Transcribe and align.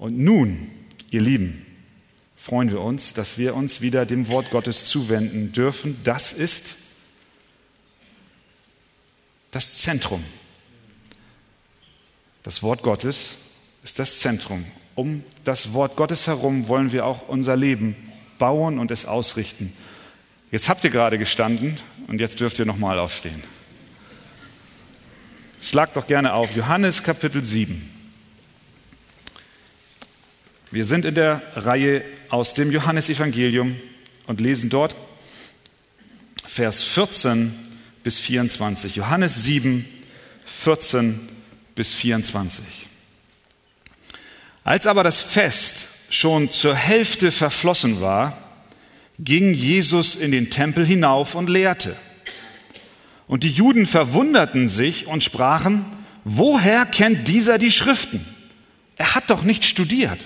Und 0.00 0.18
nun, 0.18 0.70
ihr 1.10 1.20
Lieben, 1.20 1.66
freuen 2.34 2.70
wir 2.70 2.80
uns, 2.80 3.12
dass 3.12 3.36
wir 3.36 3.54
uns 3.54 3.82
wieder 3.82 4.06
dem 4.06 4.28
Wort 4.28 4.50
Gottes 4.50 4.86
zuwenden 4.86 5.52
dürfen. 5.52 6.00
Das 6.04 6.32
ist 6.32 6.76
das 9.50 9.76
Zentrum. 9.76 10.24
Das 12.44 12.62
Wort 12.62 12.82
Gottes 12.82 13.36
ist 13.84 13.98
das 13.98 14.20
Zentrum. 14.20 14.64
Um 14.94 15.22
das 15.44 15.74
Wort 15.74 15.96
Gottes 15.96 16.26
herum 16.26 16.66
wollen 16.66 16.92
wir 16.92 17.04
auch 17.04 17.28
unser 17.28 17.54
Leben 17.54 17.94
bauen 18.38 18.78
und 18.78 18.90
es 18.90 19.04
ausrichten. 19.04 19.76
Jetzt 20.50 20.70
habt 20.70 20.82
ihr 20.82 20.90
gerade 20.90 21.18
gestanden 21.18 21.76
und 22.06 22.22
jetzt 22.22 22.40
dürft 22.40 22.58
ihr 22.58 22.64
nochmal 22.64 22.98
aufstehen. 22.98 23.42
Schlagt 25.60 25.94
doch 25.94 26.06
gerne 26.06 26.32
auf 26.32 26.56
Johannes 26.56 27.02
Kapitel 27.02 27.44
7. 27.44 27.99
Wir 30.72 30.84
sind 30.84 31.04
in 31.04 31.16
der 31.16 31.42
Reihe 31.56 32.04
aus 32.28 32.54
dem 32.54 32.70
Johannesevangelium 32.70 33.74
und 34.28 34.40
lesen 34.40 34.70
dort 34.70 34.94
Vers 36.46 36.84
14 36.84 37.52
bis 38.04 38.20
24. 38.20 38.94
Johannes 38.94 39.42
7, 39.42 39.84
14 40.46 41.28
bis 41.74 41.92
24. 41.92 42.64
Als 44.62 44.86
aber 44.86 45.02
das 45.02 45.20
Fest 45.20 45.88
schon 46.10 46.52
zur 46.52 46.76
Hälfte 46.76 47.32
verflossen 47.32 48.00
war, 48.00 48.38
ging 49.18 49.52
Jesus 49.52 50.14
in 50.14 50.30
den 50.30 50.50
Tempel 50.50 50.86
hinauf 50.86 51.34
und 51.34 51.50
lehrte. 51.50 51.96
Und 53.26 53.42
die 53.42 53.50
Juden 53.50 53.86
verwunderten 53.86 54.68
sich 54.68 55.08
und 55.08 55.24
sprachen, 55.24 55.84
woher 56.22 56.86
kennt 56.86 57.26
dieser 57.26 57.58
die 57.58 57.72
Schriften? 57.72 58.24
Er 58.96 59.16
hat 59.16 59.30
doch 59.30 59.42
nicht 59.42 59.64
studiert. 59.64 60.20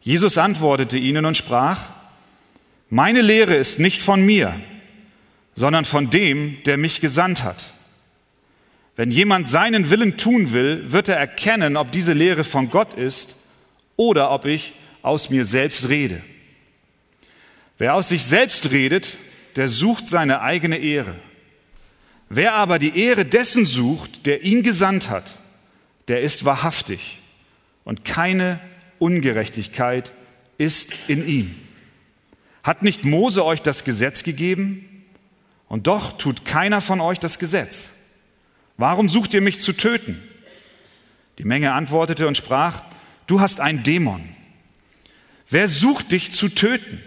Jesus 0.00 0.38
antwortete 0.38 0.98
ihnen 0.98 1.26
und 1.26 1.36
sprach, 1.36 1.88
meine 2.88 3.22
Lehre 3.22 3.54
ist 3.54 3.78
nicht 3.78 4.02
von 4.02 4.24
mir, 4.24 4.58
sondern 5.54 5.84
von 5.84 6.10
dem, 6.10 6.58
der 6.64 6.76
mich 6.76 7.00
gesandt 7.00 7.44
hat. 7.44 7.72
Wenn 8.96 9.10
jemand 9.10 9.48
seinen 9.48 9.90
Willen 9.90 10.16
tun 10.16 10.52
will, 10.52 10.92
wird 10.92 11.08
er 11.08 11.16
erkennen, 11.16 11.76
ob 11.76 11.92
diese 11.92 12.12
Lehre 12.12 12.44
von 12.44 12.70
Gott 12.70 12.94
ist 12.94 13.36
oder 13.96 14.30
ob 14.30 14.46
ich 14.46 14.72
aus 15.02 15.30
mir 15.30 15.44
selbst 15.44 15.88
rede. 15.88 16.20
Wer 17.78 17.94
aus 17.94 18.08
sich 18.08 18.24
selbst 18.24 18.70
redet, 18.72 19.16
der 19.56 19.68
sucht 19.68 20.08
seine 20.08 20.42
eigene 20.42 20.78
Ehre. 20.78 21.16
Wer 22.28 22.54
aber 22.54 22.78
die 22.78 22.98
Ehre 22.98 23.24
dessen 23.24 23.64
sucht, 23.64 24.26
der 24.26 24.42
ihn 24.42 24.62
gesandt 24.62 25.08
hat, 25.08 25.34
der 26.08 26.20
ist 26.20 26.44
wahrhaftig 26.44 27.18
und 27.84 28.04
keine 28.04 28.60
Ungerechtigkeit 29.00 30.12
ist 30.58 30.92
in 31.08 31.26
ihm. 31.26 31.56
Hat 32.62 32.82
nicht 32.82 33.04
Mose 33.04 33.44
euch 33.44 33.62
das 33.62 33.82
Gesetz 33.82 34.22
gegeben? 34.22 34.86
Und 35.68 35.86
doch 35.86 36.18
tut 36.18 36.44
keiner 36.44 36.80
von 36.80 37.00
euch 37.00 37.18
das 37.18 37.38
Gesetz. 37.38 37.88
Warum 38.76 39.08
sucht 39.08 39.34
ihr 39.34 39.40
mich 39.40 39.60
zu 39.60 39.72
töten? 39.72 40.22
Die 41.38 41.44
Menge 41.44 41.72
antwortete 41.72 42.28
und 42.28 42.36
sprach, 42.36 42.82
du 43.26 43.40
hast 43.40 43.60
einen 43.60 43.82
Dämon. 43.82 44.28
Wer 45.48 45.66
sucht 45.66 46.12
dich 46.12 46.32
zu 46.32 46.48
töten? 46.48 47.02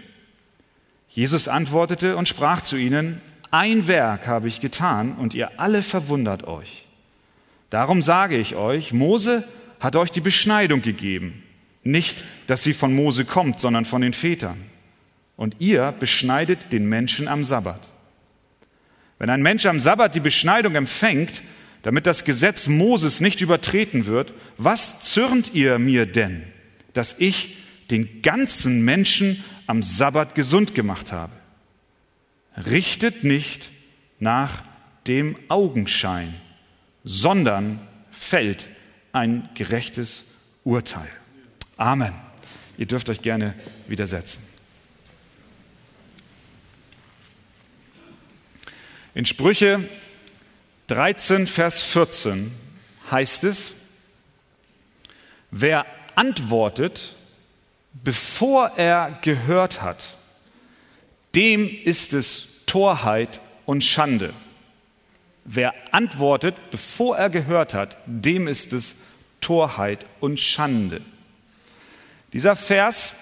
Jesus 1.08 1.46
antwortete 1.46 2.16
und 2.16 2.28
sprach 2.28 2.60
zu 2.62 2.76
ihnen, 2.76 3.20
ein 3.52 3.86
Werk 3.86 4.26
habe 4.26 4.48
ich 4.48 4.60
getan 4.60 5.12
und 5.12 5.34
ihr 5.34 5.60
alle 5.60 5.84
verwundert 5.84 6.42
euch. 6.44 6.86
Darum 7.70 8.02
sage 8.02 8.36
ich 8.36 8.56
euch, 8.56 8.92
Mose 8.92 9.46
hat 9.78 9.94
euch 9.94 10.10
die 10.10 10.20
Beschneidung 10.20 10.82
gegeben. 10.82 11.43
Nicht, 11.84 12.24
dass 12.46 12.62
sie 12.62 12.74
von 12.74 12.94
Mose 12.94 13.24
kommt, 13.24 13.60
sondern 13.60 13.84
von 13.84 14.00
den 14.00 14.14
Vätern. 14.14 14.60
Und 15.36 15.56
ihr 15.58 15.92
beschneidet 15.92 16.72
den 16.72 16.88
Menschen 16.88 17.28
am 17.28 17.44
Sabbat. 17.44 17.88
Wenn 19.18 19.30
ein 19.30 19.42
Mensch 19.42 19.66
am 19.66 19.80
Sabbat 19.80 20.14
die 20.14 20.20
Beschneidung 20.20 20.74
empfängt, 20.74 21.42
damit 21.82 22.06
das 22.06 22.24
Gesetz 22.24 22.66
Moses 22.66 23.20
nicht 23.20 23.40
übertreten 23.40 24.06
wird, 24.06 24.32
was 24.56 25.02
zürnt 25.02 25.54
ihr 25.54 25.78
mir 25.78 26.06
denn, 26.06 26.42
dass 26.94 27.16
ich 27.18 27.58
den 27.90 28.22
ganzen 28.22 28.84
Menschen 28.84 29.44
am 29.66 29.82
Sabbat 29.82 30.34
gesund 30.34 30.74
gemacht 30.74 31.12
habe? 31.12 31.32
Richtet 32.70 33.24
nicht 33.24 33.68
nach 34.18 34.62
dem 35.06 35.36
Augenschein, 35.48 36.34
sondern 37.04 37.78
fällt 38.10 38.66
ein 39.12 39.48
gerechtes 39.54 40.24
Urteil. 40.64 41.10
Amen. 41.76 42.14
Ihr 42.78 42.86
dürft 42.86 43.08
euch 43.08 43.22
gerne 43.22 43.54
widersetzen. 43.86 44.42
In 49.14 49.26
Sprüche 49.26 49.88
13, 50.88 51.46
Vers 51.46 51.82
14 51.82 52.52
heißt 53.10 53.44
es, 53.44 53.72
wer 55.50 55.86
antwortet, 56.14 57.14
bevor 57.92 58.72
er 58.76 59.18
gehört 59.22 59.82
hat, 59.82 60.16
dem 61.34 61.68
ist 61.84 62.12
es 62.12 62.64
Torheit 62.66 63.40
und 63.66 63.84
Schande. 63.84 64.32
Wer 65.44 65.74
antwortet, 65.92 66.70
bevor 66.70 67.16
er 67.16 67.30
gehört 67.30 67.74
hat, 67.74 67.98
dem 68.06 68.48
ist 68.48 68.72
es 68.72 68.96
Torheit 69.40 70.06
und 70.20 70.40
Schande. 70.40 71.02
Dieser 72.34 72.56
Vers 72.56 73.14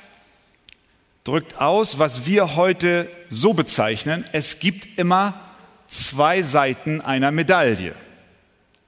drückt 1.23 1.59
aus, 1.59 1.99
was 1.99 2.25
wir 2.25 2.57
heute 2.57 3.11
so 3.29 3.53
bezeichnen, 3.53 4.25
es 4.33 4.59
gibt 4.59 4.99
immer 4.99 5.39
zwei 5.87 6.41
Seiten 6.41 7.03
einer 7.03 7.31
Medaille. 7.31 7.95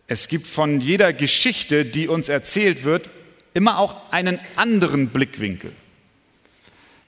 Es 0.06 0.28
gibt 0.28 0.46
von 0.46 0.80
jeder 0.80 1.12
Geschichte, 1.12 1.84
die 1.84 2.08
uns 2.08 2.30
erzählt 2.30 2.84
wird, 2.84 3.10
immer 3.52 3.78
auch 3.78 4.10
einen 4.12 4.40
anderen 4.56 5.08
Blickwinkel. 5.08 5.72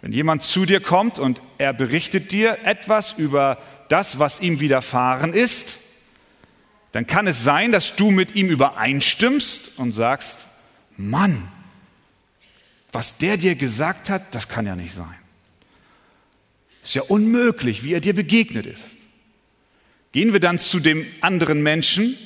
Wenn 0.03 0.13
jemand 0.13 0.43
zu 0.43 0.67
dir 0.67 0.81
kommt 0.81 1.19
und 1.19 1.41
er 1.57 1.73
berichtet 1.73 2.33
dir 2.33 2.59
etwas 2.65 3.15
über 3.15 3.57
das, 3.89 4.19
was 4.19 4.41
ihm 4.41 4.61
widerfahren 4.61 5.33
ist, 5.33 5.79
dann 6.93 7.07
kann 7.07 7.27
es 7.27 7.43
sein, 7.43 7.73
dass 7.73 7.97
du 7.97 8.11
mit 8.11 8.35
ihm 8.35 8.51
übereinstimmst 8.51 9.79
und 9.79 9.93
sagst, 9.93 10.41
Mann, 10.99 11.49
was 12.97 13.19
der 13.19 13.37
dir 13.37 13.57
gesagt 13.57 14.09
hat, 14.09 14.35
das 14.35 14.49
kann 14.49 14.65
ja 14.65 14.75
nicht 14.75 14.95
sein. 14.95 15.15
Ist 16.83 16.95
ja 16.95 17.03
unmöglich, 17.03 17.85
wie 17.85 17.93
er 17.93 18.01
dir 18.01 18.15
begegnet 18.15 18.65
ist. 18.65 18.85
Gehen 20.13 20.33
wir 20.33 20.41
dann 20.41 20.59
zu 20.59 20.81
dem 20.81 21.05
anderen 21.21 21.63
Menschen, 21.63 22.17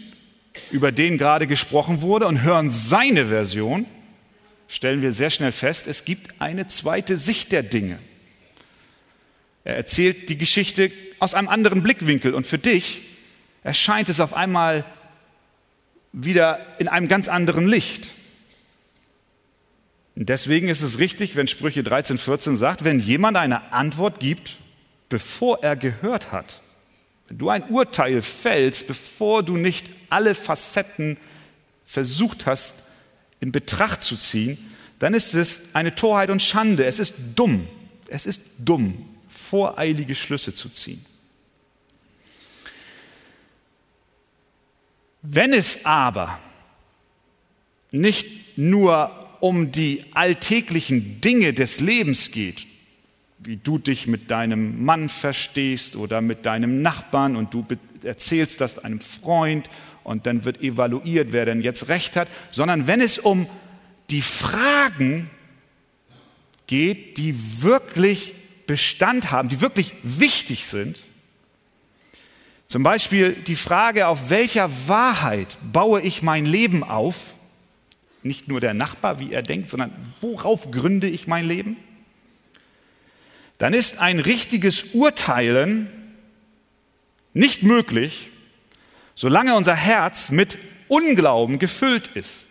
über 0.70 0.92
den 0.92 1.18
gerade 1.18 1.48
gesprochen 1.48 2.02
wurde, 2.02 2.28
und 2.28 2.42
hören 2.42 2.70
seine 2.70 3.26
Version, 3.26 3.84
stellen 4.68 5.02
wir 5.02 5.12
sehr 5.12 5.30
schnell 5.30 5.50
fest, 5.50 5.88
es 5.88 6.04
gibt 6.04 6.40
eine 6.40 6.68
zweite 6.68 7.18
Sicht 7.18 7.50
der 7.50 7.64
Dinge. 7.64 7.98
Er 9.64 9.74
erzählt 9.74 10.28
die 10.28 10.38
Geschichte 10.38 10.92
aus 11.18 11.34
einem 11.34 11.48
anderen 11.48 11.82
Blickwinkel 11.82 12.32
und 12.32 12.46
für 12.46 12.58
dich 12.58 13.00
erscheint 13.64 14.08
es 14.08 14.20
auf 14.20 14.34
einmal 14.34 14.84
wieder 16.12 16.64
in 16.78 16.86
einem 16.86 17.08
ganz 17.08 17.26
anderen 17.26 17.66
Licht. 17.66 18.10
Deswegen 20.14 20.68
ist 20.68 20.82
es 20.82 20.98
richtig, 20.98 21.36
wenn 21.36 21.48
Sprüche 21.48 21.82
13, 21.82 22.18
14 22.18 22.56
sagt, 22.56 22.84
wenn 22.84 23.00
jemand 23.00 23.36
eine 23.36 23.72
Antwort 23.72 24.20
gibt, 24.20 24.56
bevor 25.08 25.62
er 25.62 25.76
gehört 25.76 26.32
hat, 26.32 26.60
wenn 27.28 27.38
du 27.38 27.48
ein 27.48 27.62
Urteil 27.70 28.22
fällst, 28.22 28.86
bevor 28.88 29.42
du 29.42 29.56
nicht 29.56 29.86
alle 30.08 30.34
Facetten 30.34 31.16
versucht 31.86 32.46
hast 32.46 32.74
in 33.40 33.52
Betracht 33.52 34.02
zu 34.02 34.16
ziehen, 34.16 34.58
dann 34.98 35.14
ist 35.14 35.34
es 35.34 35.74
eine 35.74 35.94
Torheit 35.94 36.28
und 36.30 36.42
Schande. 36.42 36.84
Es 36.84 36.98
ist 36.98 37.14
dumm. 37.36 37.66
Es 38.08 38.26
ist 38.26 38.42
dumm, 38.58 39.08
voreilige 39.28 40.14
Schlüsse 40.14 40.54
zu 40.54 40.68
ziehen. 40.68 41.04
Wenn 45.22 45.52
es 45.52 45.84
aber 45.84 46.38
nicht 47.92 48.58
nur 48.58 49.19
um 49.40 49.72
die 49.72 50.04
alltäglichen 50.14 51.20
Dinge 51.20 51.52
des 51.52 51.80
Lebens 51.80 52.30
geht, 52.30 52.66
wie 53.38 53.56
du 53.56 53.78
dich 53.78 54.06
mit 54.06 54.30
deinem 54.30 54.84
Mann 54.84 55.08
verstehst 55.08 55.96
oder 55.96 56.20
mit 56.20 56.46
deinem 56.46 56.82
Nachbarn 56.82 57.36
und 57.36 57.54
du 57.54 57.66
erzählst 58.04 58.60
das 58.60 58.78
einem 58.78 59.00
Freund 59.00 59.68
und 60.04 60.26
dann 60.26 60.44
wird 60.44 60.62
evaluiert, 60.62 61.32
wer 61.32 61.46
denn 61.46 61.62
jetzt 61.62 61.88
recht 61.88 62.16
hat, 62.16 62.28
sondern 62.50 62.86
wenn 62.86 63.00
es 63.00 63.18
um 63.18 63.46
die 64.10 64.22
Fragen 64.22 65.30
geht, 66.66 67.18
die 67.18 67.34
wirklich 67.62 68.34
Bestand 68.66 69.30
haben, 69.32 69.48
die 69.48 69.60
wirklich 69.60 69.94
wichtig 70.02 70.66
sind, 70.66 71.02
zum 72.68 72.84
Beispiel 72.84 73.32
die 73.32 73.56
Frage, 73.56 74.06
auf 74.06 74.30
welcher 74.30 74.70
Wahrheit 74.86 75.58
baue 75.72 76.00
ich 76.02 76.22
mein 76.22 76.46
Leben 76.46 76.84
auf, 76.84 77.34
nicht 78.22 78.48
nur 78.48 78.60
der 78.60 78.74
Nachbar, 78.74 79.20
wie 79.20 79.32
er 79.32 79.42
denkt, 79.42 79.68
sondern 79.68 79.92
worauf 80.20 80.70
gründe 80.70 81.08
ich 81.08 81.26
mein 81.26 81.46
Leben? 81.46 81.76
Dann 83.58 83.74
ist 83.74 83.98
ein 83.98 84.20
richtiges 84.20 84.94
Urteilen 84.94 85.88
nicht 87.34 87.62
möglich, 87.62 88.28
solange 89.14 89.54
unser 89.54 89.74
Herz 89.74 90.30
mit 90.30 90.58
Unglauben 90.88 91.58
gefüllt 91.58 92.08
ist. 92.08 92.48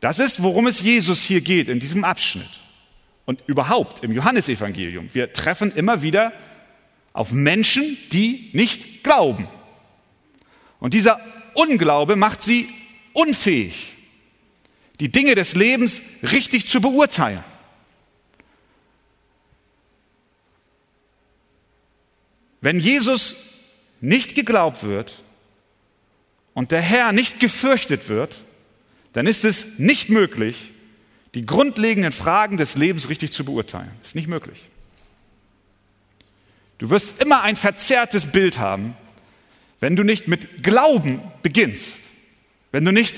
Das 0.00 0.18
ist, 0.18 0.42
worum 0.42 0.66
es 0.66 0.80
Jesus 0.80 1.22
hier 1.22 1.40
geht 1.40 1.68
in 1.68 1.80
diesem 1.80 2.04
Abschnitt 2.04 2.60
und 3.24 3.42
überhaupt 3.46 4.04
im 4.04 4.12
Johannesevangelium. 4.12 5.10
Wir 5.12 5.32
treffen 5.32 5.72
immer 5.72 6.02
wieder 6.02 6.32
auf 7.12 7.32
Menschen, 7.32 7.96
die 8.12 8.50
nicht 8.52 9.02
glauben. 9.02 9.48
Und 10.78 10.94
dieser 10.94 11.18
Unglaube 11.54 12.16
macht 12.16 12.42
sie 12.42 12.68
unfähig, 13.16 13.94
die 15.00 15.10
Dinge 15.10 15.34
des 15.34 15.54
Lebens 15.54 16.02
richtig 16.22 16.66
zu 16.66 16.80
beurteilen. 16.80 17.42
Wenn 22.60 22.78
Jesus 22.78 23.36
nicht 24.00 24.34
geglaubt 24.34 24.82
wird 24.82 25.22
und 26.52 26.72
der 26.72 26.82
Herr 26.82 27.12
nicht 27.12 27.40
gefürchtet 27.40 28.08
wird, 28.08 28.40
dann 29.12 29.26
ist 29.26 29.44
es 29.44 29.78
nicht 29.78 30.10
möglich, 30.10 30.72
die 31.34 31.46
grundlegenden 31.46 32.12
Fragen 32.12 32.56
des 32.56 32.76
Lebens 32.76 33.08
richtig 33.08 33.32
zu 33.32 33.44
beurteilen. 33.44 33.90
Ist 34.02 34.14
nicht 34.14 34.28
möglich. 34.28 34.62
Du 36.78 36.90
wirst 36.90 37.22
immer 37.22 37.42
ein 37.42 37.56
verzerrtes 37.56 38.26
Bild 38.26 38.58
haben, 38.58 38.94
wenn 39.80 39.96
du 39.96 40.02
nicht 40.02 40.28
mit 40.28 40.62
Glauben 40.62 41.20
beginnst. 41.42 42.05
Wenn 42.76 42.84
du 42.84 42.92
nicht 42.92 43.16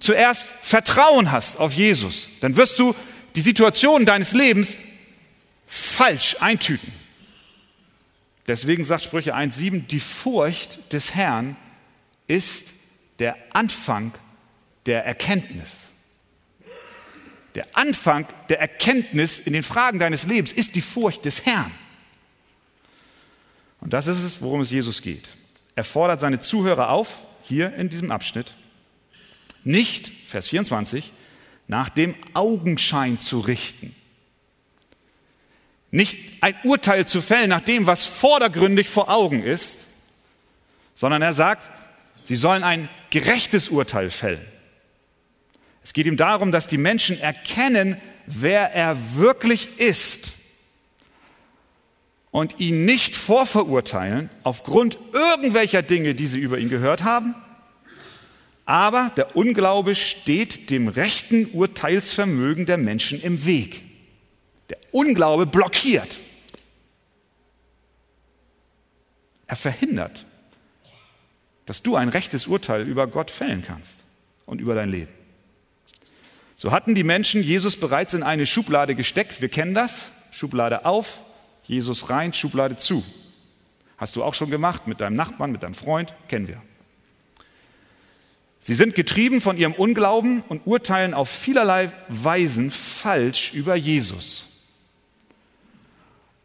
zuerst 0.00 0.50
Vertrauen 0.50 1.30
hast 1.30 1.60
auf 1.60 1.72
Jesus, 1.72 2.28
dann 2.40 2.56
wirst 2.56 2.80
du 2.80 2.92
die 3.36 3.40
Situation 3.40 4.04
deines 4.04 4.32
Lebens 4.32 4.76
falsch 5.68 6.34
eintüten. 6.40 6.92
Deswegen 8.48 8.82
sagt 8.82 9.04
Sprüche 9.04 9.36
1.7, 9.36 9.86
die 9.86 10.00
Furcht 10.00 10.92
des 10.92 11.14
Herrn 11.14 11.54
ist 12.26 12.72
der 13.20 13.36
Anfang 13.52 14.12
der 14.86 15.06
Erkenntnis. 15.06 15.70
Der 17.54 17.64
Anfang 17.74 18.26
der 18.48 18.58
Erkenntnis 18.58 19.38
in 19.38 19.52
den 19.52 19.62
Fragen 19.62 20.00
deines 20.00 20.24
Lebens 20.24 20.50
ist 20.50 20.74
die 20.74 20.82
Furcht 20.82 21.26
des 21.26 21.46
Herrn. 21.46 21.70
Und 23.80 23.92
das 23.92 24.08
ist 24.08 24.24
es, 24.24 24.42
worum 24.42 24.62
es 24.62 24.72
Jesus 24.72 25.00
geht. 25.00 25.28
Er 25.76 25.84
fordert 25.84 26.18
seine 26.18 26.40
Zuhörer 26.40 26.90
auf, 26.90 27.18
hier 27.48 27.74
in 27.74 27.88
diesem 27.88 28.10
Abschnitt, 28.10 28.52
nicht, 29.64 30.12
Vers 30.26 30.48
24, 30.48 31.10
nach 31.66 31.88
dem 31.88 32.14
Augenschein 32.34 33.18
zu 33.18 33.40
richten. 33.40 33.94
Nicht 35.90 36.42
ein 36.42 36.54
Urteil 36.64 37.06
zu 37.06 37.20
fällen 37.20 37.48
nach 37.48 37.60
dem, 37.60 37.86
was 37.86 38.04
vordergründig 38.04 38.88
vor 38.88 39.08
Augen 39.08 39.42
ist, 39.42 39.86
sondern 40.94 41.22
er 41.22 41.34
sagt, 41.34 41.62
sie 42.22 42.36
sollen 42.36 42.62
ein 42.62 42.88
gerechtes 43.10 43.68
Urteil 43.68 44.10
fällen. 44.10 44.44
Es 45.82 45.92
geht 45.92 46.06
ihm 46.06 46.16
darum, 46.16 46.52
dass 46.52 46.66
die 46.66 46.78
Menschen 46.78 47.18
erkennen, 47.18 48.00
wer 48.26 48.74
er 48.74 48.96
wirklich 49.16 49.78
ist 49.78 50.37
und 52.30 52.60
ihn 52.60 52.84
nicht 52.84 53.16
vorverurteilen 53.16 54.30
aufgrund 54.42 54.98
irgendwelcher 55.12 55.82
Dinge, 55.82 56.14
die 56.14 56.26
sie 56.26 56.38
über 56.38 56.58
ihn 56.58 56.68
gehört 56.68 57.04
haben. 57.04 57.34
Aber 58.64 59.10
der 59.16 59.34
Unglaube 59.34 59.94
steht 59.94 60.68
dem 60.68 60.88
rechten 60.88 61.46
Urteilsvermögen 61.52 62.66
der 62.66 62.76
Menschen 62.76 63.20
im 63.20 63.46
Weg. 63.46 63.82
Der 64.68 64.78
Unglaube 64.92 65.46
blockiert. 65.46 66.18
Er 69.46 69.56
verhindert, 69.56 70.26
dass 71.64 71.82
du 71.82 71.96
ein 71.96 72.10
rechtes 72.10 72.46
Urteil 72.46 72.86
über 72.86 73.06
Gott 73.06 73.30
fällen 73.30 73.64
kannst 73.66 74.04
und 74.44 74.60
über 74.60 74.74
dein 74.74 74.90
Leben. 74.90 75.12
So 76.58 76.70
hatten 76.70 76.94
die 76.94 77.04
Menschen 77.04 77.42
Jesus 77.42 77.76
bereits 77.76 78.12
in 78.12 78.22
eine 78.22 78.44
Schublade 78.44 78.94
gesteckt. 78.94 79.40
Wir 79.40 79.48
kennen 79.48 79.74
das. 79.74 80.10
Schublade 80.30 80.84
auf, 80.84 81.20
Jesus 81.68 82.10
rein, 82.10 82.32
Schublade 82.32 82.76
zu. 82.76 83.04
Hast 83.98 84.16
du 84.16 84.24
auch 84.24 84.34
schon 84.34 84.50
gemacht 84.50 84.86
mit 84.86 85.00
deinem 85.00 85.16
Nachbarn, 85.16 85.52
mit 85.52 85.62
deinem 85.62 85.74
Freund? 85.74 86.14
Kennen 86.28 86.48
wir. 86.48 86.60
Sie 88.60 88.74
sind 88.74 88.94
getrieben 88.94 89.40
von 89.40 89.56
ihrem 89.56 89.74
Unglauben 89.74 90.42
und 90.48 90.66
urteilen 90.66 91.14
auf 91.14 91.28
vielerlei 91.28 91.92
Weisen 92.08 92.70
falsch 92.70 93.52
über 93.54 93.76
Jesus. 93.76 94.44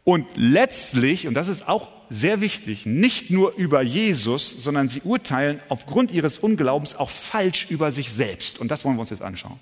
Und 0.04 0.26
letztlich, 0.36 1.26
und 1.26 1.34
das 1.34 1.48
ist 1.48 1.66
auch 1.66 1.88
sehr 2.10 2.40
wichtig, 2.40 2.84
nicht 2.84 3.30
nur 3.30 3.54
über 3.54 3.82
Jesus, 3.82 4.50
sondern 4.50 4.88
sie 4.88 5.00
urteilen 5.00 5.60
aufgrund 5.68 6.12
ihres 6.12 6.38
Unglaubens 6.38 6.94
auch 6.94 7.10
falsch 7.10 7.66
über 7.70 7.90
sich 7.90 8.12
selbst. 8.12 8.60
Und 8.60 8.70
das 8.70 8.84
wollen 8.84 8.96
wir 8.96 9.00
uns 9.00 9.10
jetzt 9.10 9.22
anschauen. 9.22 9.58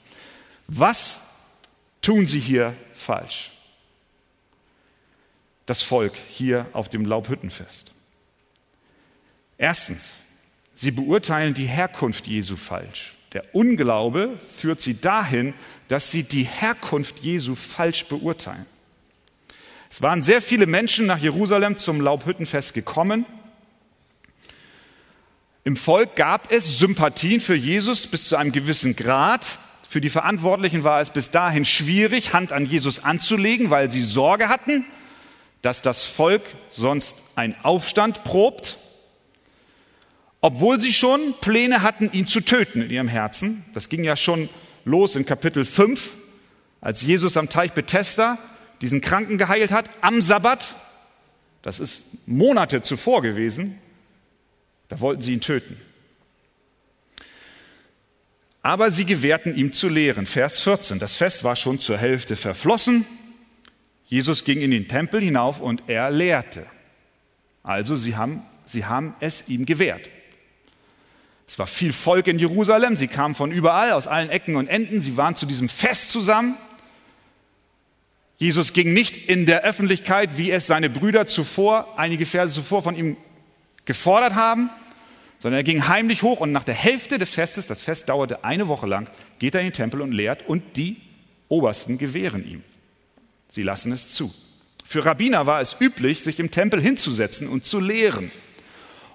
Was 0.66 1.20
tun 2.00 2.26
sie 2.26 2.40
hier 2.40 2.74
falsch? 2.92 3.51
Das 5.72 5.82
Volk 5.82 6.12
hier 6.28 6.66
auf 6.74 6.90
dem 6.90 7.06
Laubhüttenfest. 7.06 7.92
Erstens, 9.56 10.10
sie 10.74 10.90
beurteilen 10.90 11.54
die 11.54 11.64
Herkunft 11.64 12.26
Jesu 12.26 12.56
falsch. 12.56 13.14
Der 13.32 13.54
Unglaube 13.54 14.38
führt 14.58 14.82
sie 14.82 15.00
dahin, 15.00 15.54
dass 15.88 16.10
sie 16.10 16.24
die 16.24 16.42
Herkunft 16.42 17.20
Jesu 17.20 17.54
falsch 17.54 18.04
beurteilen. 18.04 18.66
Es 19.90 20.02
waren 20.02 20.22
sehr 20.22 20.42
viele 20.42 20.66
Menschen 20.66 21.06
nach 21.06 21.16
Jerusalem 21.16 21.78
zum 21.78 22.02
Laubhüttenfest 22.02 22.74
gekommen. 22.74 23.24
Im 25.64 25.76
Volk 25.78 26.16
gab 26.16 26.52
es 26.52 26.80
Sympathien 26.80 27.40
für 27.40 27.56
Jesus 27.56 28.06
bis 28.06 28.28
zu 28.28 28.36
einem 28.36 28.52
gewissen 28.52 28.94
Grad. 28.94 29.58
Für 29.88 30.02
die 30.02 30.10
Verantwortlichen 30.10 30.84
war 30.84 31.00
es 31.00 31.08
bis 31.08 31.30
dahin 31.30 31.64
schwierig, 31.64 32.34
Hand 32.34 32.52
an 32.52 32.66
Jesus 32.66 33.02
anzulegen, 33.04 33.70
weil 33.70 33.90
sie 33.90 34.02
Sorge 34.02 34.50
hatten, 34.50 34.84
dass 35.62 35.82
das 35.82 36.04
Volk 36.04 36.42
sonst 36.70 37.22
einen 37.36 37.54
Aufstand 37.62 38.24
probt, 38.24 38.76
obwohl 40.40 40.80
sie 40.80 40.92
schon 40.92 41.34
Pläne 41.40 41.82
hatten, 41.82 42.10
ihn 42.12 42.26
zu 42.26 42.40
töten 42.40 42.82
in 42.82 42.90
ihrem 42.90 43.08
Herzen. 43.08 43.64
Das 43.74 43.88
ging 43.88 44.02
ja 44.04 44.16
schon 44.16 44.48
los 44.84 45.14
in 45.14 45.24
Kapitel 45.24 45.64
5, 45.64 46.10
als 46.80 47.02
Jesus 47.02 47.36
am 47.36 47.48
Teich 47.48 47.72
Bethesda 47.72 48.38
diesen 48.80 49.00
Kranken 49.00 49.38
geheilt 49.38 49.70
hat, 49.70 49.88
am 50.00 50.20
Sabbat. 50.20 50.74
Das 51.62 51.78
ist 51.78 52.26
Monate 52.26 52.82
zuvor 52.82 53.22
gewesen. 53.22 53.78
Da 54.88 54.98
wollten 55.00 55.22
sie 55.22 55.32
ihn 55.32 55.40
töten 55.40 55.80
aber 58.62 58.90
sie 58.90 59.04
gewährten 59.04 59.56
ihm 59.56 59.72
zu 59.72 59.88
lehren. 59.88 60.26
Vers 60.26 60.60
14. 60.60 60.98
Das 60.98 61.16
Fest 61.16 61.44
war 61.44 61.56
schon 61.56 61.80
zur 61.80 61.98
Hälfte 61.98 62.36
verflossen. 62.36 63.04
Jesus 64.12 64.44
ging 64.44 64.60
in 64.60 64.72
den 64.72 64.88
Tempel 64.88 65.22
hinauf 65.22 65.58
und 65.58 65.84
er 65.86 66.10
lehrte. 66.10 66.66
Also 67.62 67.96
sie 67.96 68.14
haben, 68.14 68.42
sie 68.66 68.84
haben 68.84 69.14
es 69.20 69.48
ihm 69.48 69.64
gewährt. 69.64 70.06
Es 71.48 71.58
war 71.58 71.66
viel 71.66 71.94
Volk 71.94 72.26
in 72.26 72.38
Jerusalem. 72.38 72.98
Sie 72.98 73.06
kamen 73.06 73.34
von 73.34 73.50
überall, 73.50 73.92
aus 73.92 74.06
allen 74.06 74.28
Ecken 74.28 74.56
und 74.56 74.68
Enden. 74.68 75.00
Sie 75.00 75.16
waren 75.16 75.34
zu 75.34 75.46
diesem 75.46 75.70
Fest 75.70 76.10
zusammen. 76.10 76.56
Jesus 78.36 78.74
ging 78.74 78.92
nicht 78.92 79.16
in 79.30 79.46
der 79.46 79.62
Öffentlichkeit, 79.62 80.36
wie 80.36 80.50
es 80.50 80.66
seine 80.66 80.90
Brüder 80.90 81.26
zuvor, 81.26 81.98
einige 81.98 82.26
Verse 82.26 82.54
zuvor 82.54 82.82
von 82.82 82.94
ihm 82.94 83.16
gefordert 83.86 84.34
haben, 84.34 84.68
sondern 85.38 85.60
er 85.60 85.64
ging 85.64 85.88
heimlich 85.88 86.22
hoch 86.22 86.40
und 86.40 86.52
nach 86.52 86.64
der 86.64 86.74
Hälfte 86.74 87.16
des 87.16 87.32
Festes, 87.32 87.66
das 87.66 87.82
Fest 87.82 88.10
dauerte 88.10 88.44
eine 88.44 88.68
Woche 88.68 88.86
lang, 88.86 89.08
geht 89.38 89.54
er 89.54 89.62
in 89.62 89.68
den 89.68 89.72
Tempel 89.72 90.02
und 90.02 90.12
lehrt 90.12 90.46
und 90.46 90.76
die 90.76 90.98
Obersten 91.48 91.96
gewähren 91.96 92.46
ihm. 92.46 92.62
Sie 93.54 93.62
lassen 93.62 93.92
es 93.92 94.08
zu. 94.08 94.32
Für 94.82 95.04
Rabbiner 95.04 95.44
war 95.44 95.60
es 95.60 95.76
üblich, 95.78 96.22
sich 96.22 96.40
im 96.40 96.50
Tempel 96.50 96.80
hinzusetzen 96.80 97.48
und 97.48 97.66
zu 97.66 97.80
lehren. 97.80 98.30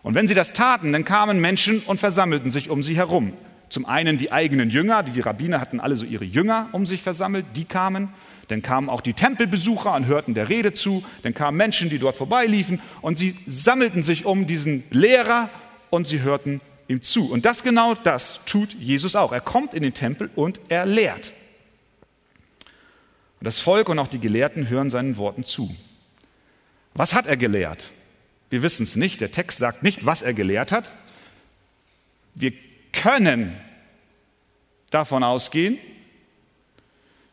Und 0.04 0.14
wenn 0.14 0.28
sie 0.28 0.36
das 0.36 0.54
taten, 0.54 0.94
dann 0.94 1.06
kamen 1.06 1.42
Menschen 1.42 1.80
und 1.80 2.00
versammelten 2.00 2.52
sich 2.52 2.70
um 2.70 2.84
sie 2.84 2.96
herum. 2.96 3.34
Zum 3.70 3.88
einen 3.88 4.18
die 4.18 4.32
eigenen 4.32 4.70
Jünger, 4.70 5.02
die 5.02 5.20
Rabbiner 5.20 5.60
hatten 5.60 5.80
alle 5.80 5.96
so 5.96 6.06
ihre 6.06 6.24
Jünger 6.24 6.70
um 6.72 6.86
sich 6.86 7.02
versammelt, 7.02 7.48
die 7.56 7.66
kamen. 7.66 8.10
Dann 8.50 8.62
kamen 8.62 8.90
auch 8.90 9.02
die 9.02 9.14
Tempelbesucher 9.14 9.96
und 9.96 10.06
hörten 10.06 10.36
der 10.36 10.50
Rede 10.50 10.72
zu. 10.72 11.04
Dann 11.24 11.34
kamen 11.34 11.58
Menschen, 11.58 11.90
die 11.90 11.98
dort 11.98 12.16
vorbeiliefen 12.16 12.80
und 13.02 13.18
sie 13.18 13.36
sammelten 13.48 14.04
sich 14.04 14.26
um 14.26 14.46
diesen 14.46 14.84
Lehrer 14.92 15.50
und 15.90 16.06
sie 16.06 16.22
hörten 16.22 16.62
ihm 16.88 17.02
zu. 17.02 17.32
Und 17.32 17.46
das 17.46 17.64
genau 17.64 17.96
das 17.96 18.42
tut 18.46 18.76
Jesus 18.76 19.16
auch. 19.16 19.32
Er 19.32 19.42
kommt 19.42 19.74
in 19.74 19.82
den 19.82 19.96
Tempel 19.96 20.30
und 20.36 20.62
er 20.70 20.86
lehrt. 20.86 21.34
Und 23.40 23.46
das 23.46 23.60
Volk 23.60 23.90
und 23.90 24.00
auch 24.00 24.08
die 24.08 24.20
Gelehrten 24.20 24.70
hören 24.70 24.90
seinen 24.90 25.18
Worten 25.18 25.44
zu. 25.44 25.76
Was 26.94 27.14
hat 27.14 27.28
er 27.28 27.38
gelehrt? 27.38 27.92
Wir 28.50 28.64
wissen 28.64 28.84
es 28.84 28.96
nicht. 28.96 29.22
Der 29.22 29.32
Text 29.32 29.60
sagt 29.60 29.84
nicht, 29.84 30.06
was 30.06 30.22
er 30.22 30.34
gelehrt 30.34 30.72
hat. 30.72 30.92
Wir 32.34 32.54
können 32.92 33.56
davon 34.90 35.24
ausgehen, 35.24 35.78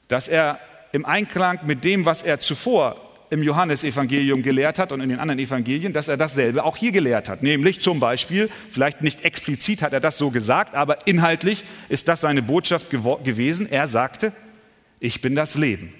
dass 0.09 0.29
er 0.29 0.59
im 0.93 1.07
Einklang 1.07 1.61
mit 1.65 1.85
dem, 1.85 2.05
was 2.05 2.23
er 2.23 2.41
zuvor 2.41 3.01
im 3.31 3.43
Johannesevangelium 3.43 4.43
gelehrt 4.43 4.79
hat 4.79 4.93
und 4.93 5.01
in 5.01 5.09
den 5.09 5.19
anderen 5.19 5.41
Evangelien, 5.41 5.93
dass 5.93 6.09
er 6.09 6.17
dasselbe 6.17 6.63
auch 6.63 6.77
hier 6.77 6.93
gelehrt 6.93 7.29
hat. 7.29 7.43
Nämlich 7.43 7.81
zum 7.81 7.99
Beispiel, 7.99 8.51
vielleicht 8.71 9.03
nicht 9.03 9.25
explizit 9.25 9.83
hat 9.83 9.93
er 9.93 10.01
das 10.01 10.19
so 10.19 10.31
gesagt, 10.31 10.75
aber 10.75 11.07
inhaltlich 11.07 11.65
ist 11.89 12.07
das 12.07 12.21
seine 12.21 12.43
Botschaft 12.43 12.91
gewesen. 12.91 13.71
Er 13.71 13.89
sagte, 13.89 14.33
ich 15.01 15.21
bin 15.21 15.35
das 15.35 15.55
Leben. 15.55 15.93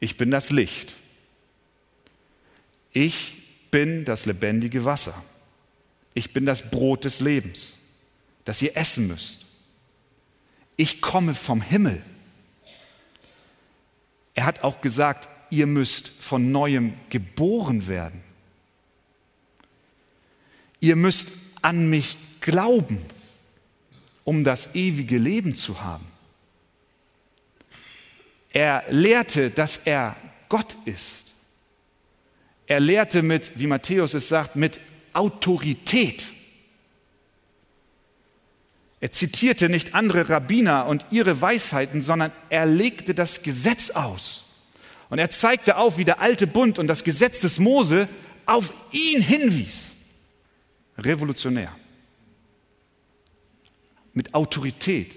Ich 0.00 0.16
bin 0.16 0.30
das 0.30 0.50
Licht. 0.50 0.94
Ich 2.92 3.36
bin 3.70 4.04
das 4.04 4.26
lebendige 4.26 4.84
Wasser. 4.84 5.14
Ich 6.14 6.32
bin 6.32 6.46
das 6.46 6.70
Brot 6.70 7.04
des 7.04 7.20
Lebens, 7.20 7.74
das 8.44 8.62
ihr 8.62 8.76
essen 8.76 9.06
müsst. 9.06 9.44
Ich 10.76 11.00
komme 11.00 11.34
vom 11.34 11.60
Himmel. 11.60 12.02
Er 14.34 14.46
hat 14.46 14.64
auch 14.64 14.80
gesagt, 14.80 15.28
ihr 15.50 15.66
müsst 15.66 16.08
von 16.08 16.52
neuem 16.52 16.94
geboren 17.10 17.88
werden. 17.88 18.22
Ihr 20.80 20.96
müsst 20.96 21.28
an 21.62 21.88
mich 21.88 22.16
glauben, 22.40 22.98
um 24.24 24.44
das 24.44 24.74
ewige 24.74 25.18
Leben 25.18 25.54
zu 25.54 25.82
haben. 25.82 26.06
Er 28.56 28.84
lehrte, 28.88 29.50
dass 29.50 29.76
er 29.84 30.16
Gott 30.48 30.78
ist. 30.86 31.34
Er 32.66 32.80
lehrte 32.80 33.20
mit, 33.20 33.58
wie 33.58 33.66
Matthäus 33.66 34.14
es 34.14 34.30
sagt, 34.30 34.56
mit 34.56 34.80
Autorität. 35.12 36.30
Er 38.98 39.12
zitierte 39.12 39.68
nicht 39.68 39.94
andere 39.94 40.30
Rabbiner 40.30 40.86
und 40.86 41.04
ihre 41.10 41.38
Weisheiten, 41.42 42.00
sondern 42.00 42.32
er 42.48 42.64
legte 42.64 43.14
das 43.14 43.42
Gesetz 43.42 43.90
aus. 43.90 44.46
Und 45.10 45.18
er 45.18 45.28
zeigte 45.28 45.76
auf, 45.76 45.98
wie 45.98 46.06
der 46.06 46.22
alte 46.22 46.46
Bund 46.46 46.78
und 46.78 46.86
das 46.86 47.04
Gesetz 47.04 47.40
des 47.40 47.58
Mose 47.58 48.08
auf 48.46 48.72
ihn 48.90 49.20
hinwies. 49.20 49.90
Revolutionär. 50.96 51.76
Mit 54.14 54.32
Autorität, 54.32 55.14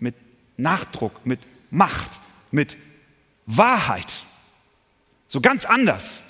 mit 0.00 0.16
Nachdruck, 0.56 1.24
mit 1.24 1.38
Macht, 1.70 2.10
mit 2.54 2.76
Wahrheit. 3.46 4.22
So 5.28 5.40
ganz 5.40 5.64
anders 5.64 6.20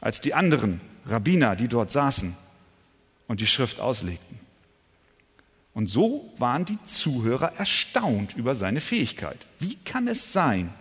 als 0.00 0.20
die 0.20 0.34
anderen 0.34 0.80
Rabbiner, 1.06 1.54
die 1.54 1.68
dort 1.68 1.92
saßen 1.92 2.34
und 3.28 3.40
die 3.40 3.46
Schrift 3.46 3.78
auslegten. 3.78 4.40
Und 5.74 5.86
so 5.86 6.32
waren 6.38 6.64
die 6.64 6.82
Zuhörer 6.84 7.54
erstaunt 7.56 8.34
über 8.36 8.54
seine 8.54 8.80
Fähigkeit. 8.80 9.38
Wie 9.58 9.76
kann 9.76 10.08
es 10.08 10.32
sein, 10.32 10.72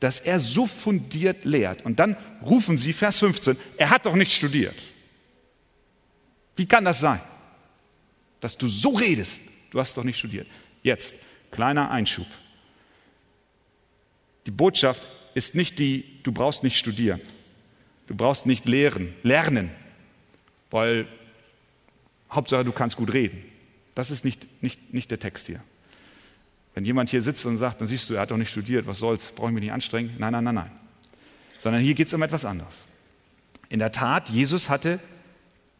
dass 0.00 0.20
er 0.20 0.38
so 0.40 0.66
fundiert 0.66 1.44
lehrt? 1.44 1.84
Und 1.84 1.98
dann 1.98 2.16
rufen 2.42 2.78
sie, 2.78 2.92
Vers 2.92 3.18
15, 3.18 3.56
er 3.76 3.90
hat 3.90 4.06
doch 4.06 4.14
nicht 4.14 4.32
studiert. 4.32 4.76
Wie 6.56 6.66
kann 6.66 6.84
das 6.84 7.00
sein, 7.00 7.20
dass 8.40 8.56
du 8.56 8.68
so 8.68 8.90
redest? 8.90 9.40
Du 9.70 9.80
hast 9.80 9.96
doch 9.96 10.04
nicht 10.04 10.18
studiert. 10.18 10.46
Jetzt, 10.82 11.14
kleiner 11.50 11.90
Einschub. 11.90 12.26
Die 14.46 14.50
Botschaft 14.50 15.02
ist 15.34 15.54
nicht 15.54 15.78
die, 15.78 16.04
du 16.22 16.32
brauchst 16.32 16.62
nicht 16.62 16.76
studieren. 16.76 17.20
Du 18.06 18.14
brauchst 18.14 18.46
nicht 18.46 18.66
lehren, 18.66 19.14
lernen, 19.22 19.70
weil 20.70 21.06
Hauptsache 22.30 22.64
du 22.64 22.72
kannst 22.72 22.96
gut 22.96 23.12
reden. 23.12 23.42
Das 23.94 24.10
ist 24.10 24.24
nicht, 24.24 24.46
nicht, 24.62 24.92
nicht 24.92 25.10
der 25.10 25.18
Text 25.18 25.46
hier. 25.46 25.60
Wenn 26.74 26.84
jemand 26.84 27.10
hier 27.10 27.22
sitzt 27.22 27.46
und 27.46 27.56
sagt, 27.56 27.80
dann 27.80 27.88
siehst 27.88 28.10
du, 28.10 28.14
er 28.14 28.22
hat 28.22 28.30
doch 28.30 28.36
nicht 28.36 28.50
studiert, 28.50 28.86
was 28.86 28.98
soll's, 28.98 29.32
brauche 29.32 29.48
ich 29.48 29.54
mich 29.54 29.62
nicht 29.62 29.72
anstrengen. 29.72 30.14
Nein, 30.18 30.32
nein, 30.32 30.44
nein, 30.44 30.54
nein. 30.56 30.70
Sondern 31.60 31.80
hier 31.80 31.94
geht 31.94 32.08
es 32.08 32.14
um 32.14 32.22
etwas 32.22 32.44
anderes. 32.44 32.74
In 33.68 33.78
der 33.78 33.92
Tat, 33.92 34.28
Jesus 34.28 34.68
hatte 34.68 34.98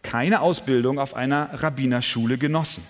keine 0.02 0.40
Ausbildung 0.40 0.98
auf 0.98 1.14
einer 1.14 1.50
Rabbinerschule 1.52 2.38
genossen. 2.38 2.84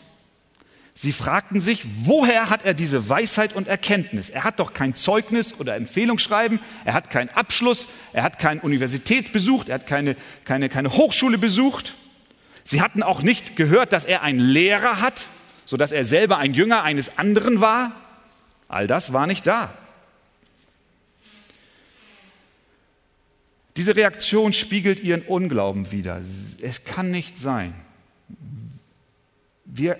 Sie 0.96 1.10
fragten 1.10 1.58
sich, 1.58 1.84
woher 2.04 2.50
hat 2.50 2.64
er 2.64 2.72
diese 2.72 3.08
Weisheit 3.08 3.54
und 3.54 3.66
Erkenntnis? 3.66 4.30
Er 4.30 4.44
hat 4.44 4.60
doch 4.60 4.74
kein 4.74 4.94
Zeugnis 4.94 5.58
oder 5.58 5.74
Empfehlungsschreiben, 5.74 6.60
er 6.84 6.94
hat 6.94 7.10
keinen 7.10 7.30
Abschluss, 7.30 7.88
er 8.12 8.22
hat 8.22 8.38
keine 8.38 8.60
Universität 8.60 9.32
besucht, 9.32 9.68
er 9.68 9.74
hat 9.74 9.88
keine, 9.88 10.14
keine, 10.44 10.68
keine 10.68 10.92
Hochschule 10.92 11.36
besucht. 11.36 11.94
Sie 12.62 12.80
hatten 12.80 13.02
auch 13.02 13.22
nicht 13.22 13.56
gehört, 13.56 13.92
dass 13.92 14.04
er 14.04 14.22
einen 14.22 14.38
Lehrer 14.38 15.00
hat, 15.00 15.26
sodass 15.66 15.90
er 15.90 16.04
selber 16.04 16.38
ein 16.38 16.54
Jünger 16.54 16.84
eines 16.84 17.18
anderen 17.18 17.60
war. 17.60 17.92
All 18.68 18.86
das 18.86 19.12
war 19.12 19.26
nicht 19.26 19.48
da. 19.48 19.76
Diese 23.76 23.96
Reaktion 23.96 24.52
spiegelt 24.52 25.02
ihren 25.02 25.22
Unglauben 25.22 25.90
wider. 25.90 26.20
Es 26.60 26.84
kann 26.84 27.10
nicht 27.10 27.40
sein. 27.40 27.74
Wir, 29.64 29.98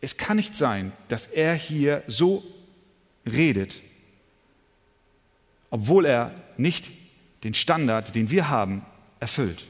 es 0.00 0.16
kann 0.16 0.36
nicht 0.36 0.54
sein, 0.54 0.92
dass 1.08 1.26
er 1.26 1.54
hier 1.54 2.02
so 2.06 2.44
redet, 3.26 3.80
obwohl 5.70 6.06
er 6.06 6.34
nicht 6.56 6.90
den 7.44 7.54
Standard, 7.54 8.14
den 8.14 8.30
wir 8.30 8.48
haben, 8.48 8.84
erfüllt. 9.20 9.64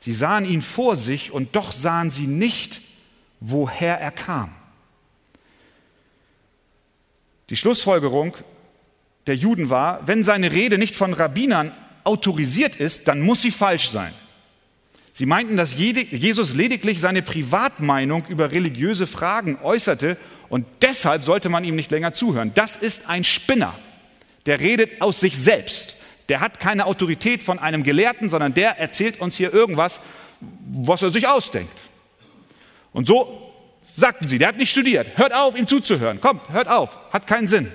Sie 0.00 0.12
sahen 0.12 0.44
ihn 0.44 0.62
vor 0.62 0.96
sich 0.96 1.32
und 1.32 1.56
doch 1.56 1.72
sahen 1.72 2.10
sie 2.10 2.26
nicht, 2.26 2.82
woher 3.40 4.00
er 4.00 4.10
kam. 4.10 4.54
Die 7.50 7.56
Schlussfolgerung 7.56 8.36
der 9.26 9.36
Juden 9.36 9.70
war, 9.70 10.06
wenn 10.06 10.24
seine 10.24 10.52
Rede 10.52 10.78
nicht 10.78 10.94
von 10.94 11.14
Rabbinern 11.14 11.72
autorisiert 12.04 12.76
ist, 12.76 13.08
dann 13.08 13.20
muss 13.20 13.42
sie 13.42 13.50
falsch 13.50 13.88
sein. 13.88 14.12
Sie 15.16 15.26
meinten, 15.26 15.56
dass 15.56 15.76
Jesus 15.78 16.54
lediglich 16.54 17.00
seine 17.00 17.22
Privatmeinung 17.22 18.26
über 18.26 18.50
religiöse 18.50 19.06
Fragen 19.06 19.56
äußerte 19.62 20.16
und 20.48 20.66
deshalb 20.82 21.22
sollte 21.22 21.48
man 21.48 21.62
ihm 21.62 21.76
nicht 21.76 21.92
länger 21.92 22.12
zuhören. 22.12 22.50
Das 22.56 22.74
ist 22.74 23.08
ein 23.08 23.22
Spinner, 23.22 23.76
der 24.46 24.58
redet 24.58 25.00
aus 25.00 25.20
sich 25.20 25.38
selbst. 25.38 25.94
Der 26.28 26.40
hat 26.40 26.58
keine 26.58 26.86
Autorität 26.86 27.44
von 27.44 27.60
einem 27.60 27.84
Gelehrten, 27.84 28.28
sondern 28.28 28.54
der 28.54 28.80
erzählt 28.80 29.20
uns 29.20 29.36
hier 29.36 29.54
irgendwas, 29.54 30.00
was 30.68 31.02
er 31.02 31.10
sich 31.10 31.28
ausdenkt. 31.28 31.78
Und 32.92 33.06
so 33.06 33.52
sagten 33.84 34.26
sie, 34.26 34.38
der 34.38 34.48
hat 34.48 34.56
nicht 34.56 34.72
studiert. 34.72 35.16
Hört 35.16 35.32
auf, 35.32 35.56
ihm 35.56 35.68
zuzuhören. 35.68 36.20
Kommt, 36.20 36.48
hört 36.48 36.66
auf. 36.66 36.98
Hat 37.12 37.28
keinen 37.28 37.46
Sinn. 37.46 37.70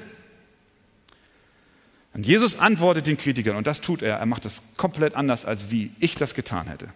Und 2.13 2.25
Jesus 2.25 2.59
antwortet 2.59 3.07
den 3.07 3.15
Kritikern, 3.15 3.55
und 3.55 3.65
das 3.65 3.79
tut 3.79 4.01
er. 4.01 4.17
Er 4.17 4.25
macht 4.25 4.43
das 4.43 4.61
komplett 4.75 5.15
anders, 5.15 5.45
als 5.45 5.71
wie 5.71 5.91
ich 6.01 6.15
das 6.15 6.33
getan 6.33 6.67
hätte. 6.67 6.89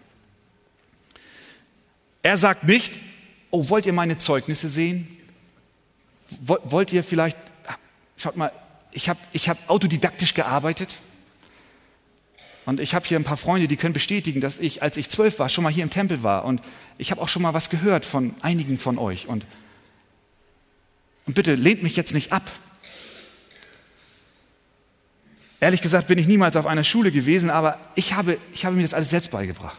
Er 2.24 2.38
sagt 2.38 2.64
nicht, 2.64 2.98
oh, 3.50 3.68
wollt 3.68 3.84
ihr 3.84 3.92
meine 3.92 4.16
Zeugnisse 4.16 4.70
sehen? 4.70 5.06
Wollt 6.40 6.90
ihr 6.90 7.04
vielleicht, 7.04 7.36
schaut 8.16 8.34
mal, 8.34 8.50
ich 8.92 9.10
habe 9.10 9.20
ich 9.34 9.50
hab 9.50 9.58
autodidaktisch 9.68 10.32
gearbeitet. 10.32 11.00
Und 12.64 12.80
ich 12.80 12.94
habe 12.94 13.06
hier 13.06 13.18
ein 13.18 13.24
paar 13.24 13.36
Freunde, 13.36 13.68
die 13.68 13.76
können 13.76 13.92
bestätigen, 13.92 14.40
dass 14.40 14.58
ich, 14.58 14.82
als 14.82 14.96
ich 14.96 15.10
zwölf 15.10 15.38
war, 15.38 15.50
schon 15.50 15.64
mal 15.64 15.70
hier 15.70 15.82
im 15.82 15.90
Tempel 15.90 16.22
war. 16.22 16.46
Und 16.46 16.62
ich 16.96 17.10
habe 17.10 17.20
auch 17.20 17.28
schon 17.28 17.42
mal 17.42 17.52
was 17.52 17.68
gehört 17.68 18.06
von 18.06 18.34
einigen 18.40 18.78
von 18.78 18.96
euch. 18.96 19.28
Und, 19.28 19.44
und 21.26 21.34
bitte 21.34 21.56
lehnt 21.56 21.82
mich 21.82 21.94
jetzt 21.94 22.14
nicht 22.14 22.32
ab. 22.32 22.50
Ehrlich 25.60 25.82
gesagt 25.82 26.08
bin 26.08 26.18
ich 26.18 26.26
niemals 26.26 26.56
auf 26.56 26.64
einer 26.64 26.84
Schule 26.84 27.12
gewesen, 27.12 27.50
aber 27.50 27.78
ich 27.96 28.14
habe, 28.14 28.38
ich 28.54 28.64
habe 28.64 28.76
mir 28.76 28.82
das 28.82 28.94
alles 28.94 29.10
selbst 29.10 29.30
beigebracht. 29.30 29.76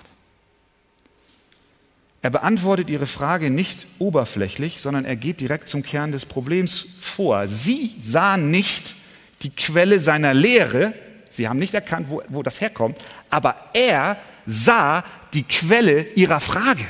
Er 2.26 2.32
beantwortet 2.32 2.90
ihre 2.90 3.06
Frage 3.06 3.52
nicht 3.52 3.86
oberflächlich, 4.00 4.82
sondern 4.82 5.06
er 5.06 5.16
geht 5.16 5.42
direkt 5.42 5.70
zum 5.70 5.84
Kern 5.84 6.12
des 6.12 6.26
Problems 6.26 6.84
vor. 7.00 7.48
Sie 7.48 7.96
sahen 8.02 8.50
nicht 8.50 8.96
die 9.44 9.52
Quelle 9.52 10.00
seiner 10.00 10.34
Lehre, 10.34 10.96
Sie 11.30 11.48
haben 11.48 11.60
nicht 11.60 11.76
erkannt, 11.76 12.08
wo, 12.10 12.24
wo 12.30 12.42
das 12.42 12.62
herkommt, 12.62 12.98
aber 13.30 13.56
er 13.74 14.18
sah 14.48 15.04
die 15.36 15.44
Quelle 15.44 16.02
ihrer 16.16 16.40
Frage. 16.40 16.88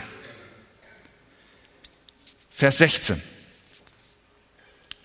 Vers 2.49 2.77
16. 2.77 3.21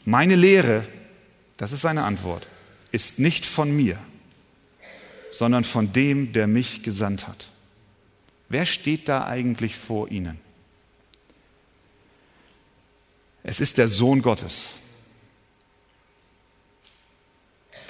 Meine 0.04 0.36
Lehre, 0.36 0.86
das 1.56 1.72
ist 1.72 1.80
seine 1.80 2.04
Antwort, 2.04 2.46
ist 2.92 3.18
nicht 3.18 3.46
von 3.46 3.74
mir, 3.74 3.98
sondern 5.32 5.64
von 5.64 5.92
dem, 5.92 6.32
der 6.32 6.46
mich 6.46 6.84
gesandt 6.84 7.26
hat. 7.26 7.50
Wer 8.50 8.66
steht 8.66 9.08
da 9.08 9.24
eigentlich 9.24 9.76
vor 9.76 10.10
Ihnen? 10.10 10.38
Es 13.42 13.60
ist 13.60 13.78
der 13.78 13.88
Sohn 13.88 14.20
Gottes. 14.20 14.70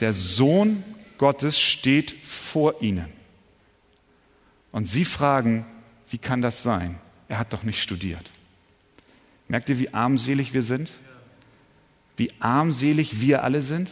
Der 0.01 0.13
Sohn 0.13 0.85
Gottes 1.19 1.59
steht 1.59 2.13
vor 2.25 2.81
ihnen. 2.81 3.13
Und 4.73 4.87
sie 4.87 5.05
fragen, 5.05 5.67
wie 6.09 6.19
kann 6.19 6.41
das 6.41 6.63
sein? 6.63 6.99
Er 7.29 7.39
hat 7.39 7.53
doch 7.53 7.63
nicht 7.63 7.83
studiert. 7.83 8.31
Merkt 9.49 9.69
ihr, 9.69 9.79
wie 9.79 9.93
armselig 9.93 10.55
wir 10.55 10.63
sind? 10.63 10.91
Wie 12.17 12.33
armselig 12.41 13.21
wir 13.21 13.45
alle 13.45 13.63
sind? 13.63 13.91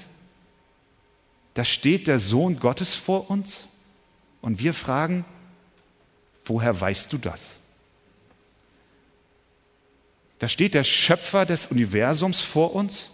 Da 1.54 1.64
steht 1.64 2.06
der 2.06 2.20
Sohn 2.20 2.60
Gottes 2.60 2.94
vor 2.94 3.30
uns 3.30 3.64
und 4.40 4.60
wir 4.60 4.72
fragen, 4.72 5.24
woher 6.48 6.78
weißt 6.80 7.12
du 7.12 7.18
das? 7.18 7.40
Da 10.38 10.48
steht 10.48 10.74
der 10.74 10.84
Schöpfer 10.84 11.46
des 11.46 11.66
Universums 11.66 12.40
vor 12.40 12.74
uns 12.74 13.10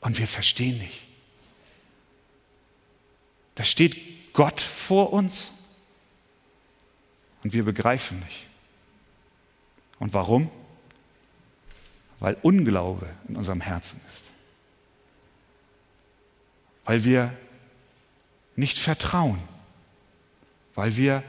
und 0.00 0.18
wir 0.18 0.26
verstehen 0.26 0.78
nicht. 0.78 1.02
Da 3.56 3.64
steht 3.64 4.32
Gott 4.32 4.60
vor 4.60 5.12
uns 5.12 5.48
und 7.42 7.52
wir 7.52 7.64
begreifen 7.64 8.20
nicht. 8.20 8.46
Und 9.98 10.12
warum? 10.14 10.50
Weil 12.18 12.36
Unglaube 12.42 13.08
in 13.28 13.36
unserem 13.36 13.60
Herzen 13.60 14.00
ist. 14.08 14.24
Weil 16.84 17.04
wir 17.04 17.36
nicht 18.56 18.78
vertrauen. 18.78 19.40
Weil 20.76 20.96
wir 20.96 21.24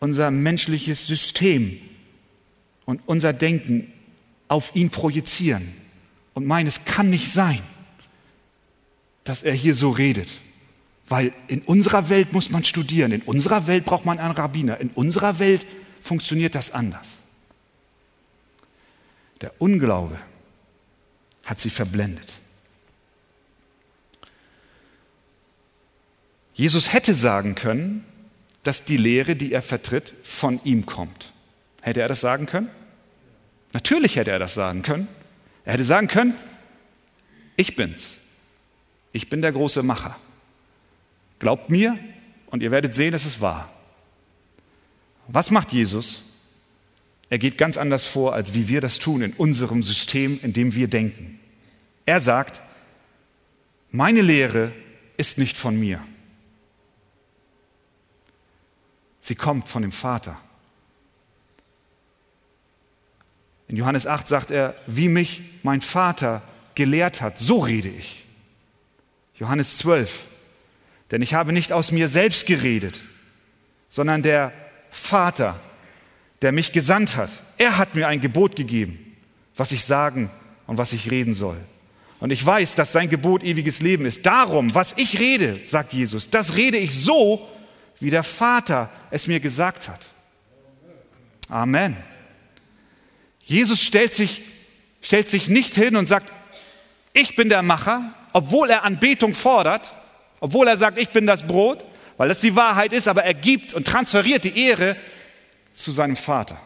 unser 0.00 0.32
menschliches 0.32 1.06
System 1.06 1.78
und 2.86 3.00
unser 3.06 3.32
Denken 3.32 3.92
auf 4.48 4.74
ihn 4.74 4.90
projizieren 4.90 5.72
und 6.34 6.44
meinen, 6.44 6.66
es 6.66 6.84
kann 6.84 7.08
nicht 7.08 7.30
sein, 7.30 7.62
dass 9.22 9.44
er 9.44 9.54
hier 9.54 9.76
so 9.76 9.90
redet. 9.90 10.28
Weil 11.08 11.32
in 11.46 11.60
unserer 11.60 12.08
Welt 12.08 12.32
muss 12.32 12.50
man 12.50 12.64
studieren, 12.64 13.12
in 13.12 13.22
unserer 13.22 13.66
Welt 13.66 13.84
braucht 13.84 14.04
man 14.04 14.18
einen 14.18 14.34
Rabbiner, 14.34 14.80
in 14.80 14.88
unserer 14.90 15.38
Welt 15.38 15.64
funktioniert 16.02 16.54
das 16.54 16.72
anders. 16.72 17.06
Der 19.40 19.52
Unglaube 19.60 20.18
hat 21.44 21.60
sie 21.60 21.70
verblendet. 21.70 22.28
Jesus 26.54 26.92
hätte 26.92 27.14
sagen 27.14 27.54
können, 27.54 28.04
dass 28.62 28.84
die 28.84 28.96
Lehre, 28.96 29.36
die 29.36 29.52
er 29.52 29.62
vertritt, 29.62 30.14
von 30.22 30.60
ihm 30.64 30.86
kommt. 30.86 31.32
Hätte 31.80 32.00
er 32.00 32.08
das 32.08 32.20
sagen 32.20 32.46
können? 32.46 32.68
Natürlich 33.72 34.16
hätte 34.16 34.30
er 34.30 34.38
das 34.38 34.54
sagen 34.54 34.82
können. 34.82 35.08
Er 35.64 35.74
hätte 35.74 35.84
sagen 35.84 36.08
können, 36.08 36.34
ich 37.56 37.76
bin's. 37.76 38.18
Ich 39.12 39.28
bin 39.28 39.42
der 39.42 39.52
große 39.52 39.82
Macher. 39.82 40.16
Glaubt 41.38 41.70
mir 41.70 41.98
und 42.46 42.62
ihr 42.62 42.70
werdet 42.70 42.94
sehen, 42.94 43.14
es 43.14 43.26
ist 43.26 43.40
wahr. 43.40 43.70
Was 45.28 45.50
macht 45.50 45.72
Jesus? 45.72 46.22
Er 47.30 47.38
geht 47.38 47.56
ganz 47.56 47.76
anders 47.78 48.04
vor, 48.04 48.34
als 48.34 48.54
wie 48.54 48.68
wir 48.68 48.80
das 48.80 48.98
tun 48.98 49.22
in 49.22 49.32
unserem 49.32 49.82
System, 49.82 50.38
in 50.42 50.52
dem 50.52 50.74
wir 50.74 50.88
denken. 50.88 51.40
Er 52.04 52.20
sagt, 52.20 52.60
meine 53.90 54.22
Lehre 54.22 54.72
ist 55.16 55.38
nicht 55.38 55.56
von 55.56 55.78
mir. 55.78 56.04
Sie 59.22 59.36
kommt 59.36 59.68
von 59.68 59.82
dem 59.82 59.92
Vater. 59.92 60.36
In 63.68 63.76
Johannes 63.76 64.06
8 64.06 64.28
sagt 64.28 64.50
er, 64.50 64.74
wie 64.86 65.08
mich 65.08 65.40
mein 65.62 65.80
Vater 65.80 66.42
gelehrt 66.74 67.22
hat, 67.22 67.38
so 67.38 67.60
rede 67.60 67.88
ich. 67.88 68.26
Johannes 69.36 69.78
12, 69.78 70.24
denn 71.10 71.22
ich 71.22 71.34
habe 71.34 71.52
nicht 71.52 71.72
aus 71.72 71.92
mir 71.92 72.08
selbst 72.08 72.46
geredet, 72.46 73.00
sondern 73.88 74.22
der 74.22 74.52
Vater, 74.90 75.58
der 76.42 76.52
mich 76.52 76.72
gesandt 76.72 77.16
hat, 77.16 77.30
er 77.58 77.78
hat 77.78 77.94
mir 77.94 78.08
ein 78.08 78.20
Gebot 78.20 78.56
gegeben, 78.56 79.16
was 79.56 79.72
ich 79.72 79.84
sagen 79.84 80.30
und 80.66 80.78
was 80.78 80.92
ich 80.92 81.10
reden 81.10 81.34
soll. 81.34 81.58
Und 82.18 82.30
ich 82.30 82.44
weiß, 82.44 82.74
dass 82.74 82.92
sein 82.92 83.08
Gebot 83.08 83.42
ewiges 83.42 83.80
Leben 83.80 84.04
ist. 84.04 84.26
Darum, 84.26 84.74
was 84.74 84.94
ich 84.96 85.18
rede, 85.18 85.60
sagt 85.64 85.92
Jesus, 85.92 86.30
das 86.30 86.56
rede 86.56 86.78
ich 86.78 86.94
so, 86.94 87.48
wie 88.02 88.10
der 88.10 88.24
Vater 88.24 88.90
es 89.10 89.28
mir 89.28 89.38
gesagt 89.38 89.88
hat. 89.88 90.00
Amen. 91.48 91.96
Jesus 93.44 93.80
stellt 93.80 94.12
sich, 94.12 94.42
stellt 95.02 95.28
sich 95.28 95.48
nicht 95.48 95.74
hin 95.74 95.94
und 95.94 96.06
sagt, 96.06 96.32
ich 97.12 97.36
bin 97.36 97.48
der 97.48 97.62
Macher, 97.62 98.12
obwohl 98.32 98.70
er 98.70 98.84
Anbetung 98.84 99.34
fordert, 99.34 99.94
obwohl 100.40 100.66
er 100.66 100.76
sagt, 100.76 100.98
ich 100.98 101.10
bin 101.10 101.26
das 101.26 101.46
Brot, 101.46 101.84
weil 102.16 102.28
das 102.28 102.40
die 102.40 102.56
Wahrheit 102.56 102.92
ist, 102.92 103.06
aber 103.06 103.22
er 103.22 103.34
gibt 103.34 103.72
und 103.72 103.86
transferiert 103.86 104.44
die 104.44 104.58
Ehre 104.58 104.96
zu 105.72 105.92
seinem 105.92 106.16
Vater. 106.16 106.58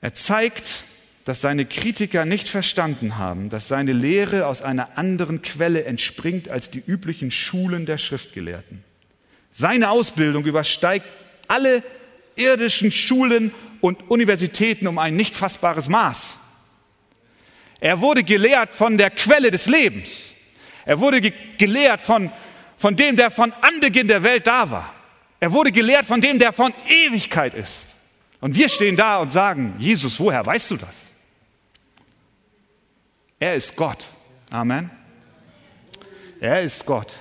Er 0.00 0.14
zeigt, 0.14 0.64
dass 1.26 1.40
seine 1.40 1.64
Kritiker 1.64 2.24
nicht 2.24 2.48
verstanden 2.48 3.18
haben, 3.18 3.50
dass 3.50 3.66
seine 3.66 3.92
Lehre 3.92 4.46
aus 4.46 4.62
einer 4.62 4.96
anderen 4.96 5.42
Quelle 5.42 5.82
entspringt 5.82 6.48
als 6.48 6.70
die 6.70 6.80
üblichen 6.86 7.32
Schulen 7.32 7.84
der 7.84 7.98
Schriftgelehrten. 7.98 8.84
Seine 9.50 9.90
Ausbildung 9.90 10.44
übersteigt 10.44 11.04
alle 11.48 11.82
irdischen 12.36 12.92
Schulen 12.92 13.52
und 13.80 14.08
Universitäten 14.08 14.86
um 14.86 14.98
ein 14.98 15.16
nicht 15.16 15.34
fassbares 15.34 15.88
Maß. 15.88 16.36
Er 17.80 18.00
wurde 18.00 18.22
gelehrt 18.22 18.72
von 18.72 18.96
der 18.96 19.10
Quelle 19.10 19.50
des 19.50 19.66
Lebens. 19.66 20.26
Er 20.84 21.00
wurde 21.00 21.20
ge 21.20 21.32
gelehrt 21.58 22.02
von, 22.02 22.30
von 22.76 22.94
dem, 22.94 23.16
der 23.16 23.32
von 23.32 23.52
Anbeginn 23.62 24.06
der 24.06 24.22
Welt 24.22 24.46
da 24.46 24.70
war. 24.70 24.94
Er 25.40 25.50
wurde 25.50 25.72
gelehrt 25.72 26.06
von 26.06 26.20
dem, 26.20 26.38
der 26.38 26.52
von 26.52 26.72
Ewigkeit 26.88 27.54
ist. 27.54 27.96
Und 28.40 28.54
wir 28.54 28.68
stehen 28.68 28.94
da 28.94 29.18
und 29.18 29.32
sagen, 29.32 29.74
Jesus, 29.80 30.20
woher 30.20 30.46
weißt 30.46 30.70
du 30.70 30.76
das? 30.76 31.05
Er 33.38 33.54
ist 33.54 33.76
Gott. 33.76 34.08
Amen. 34.50 34.90
Er 36.40 36.62
ist 36.62 36.86
Gott. 36.86 37.12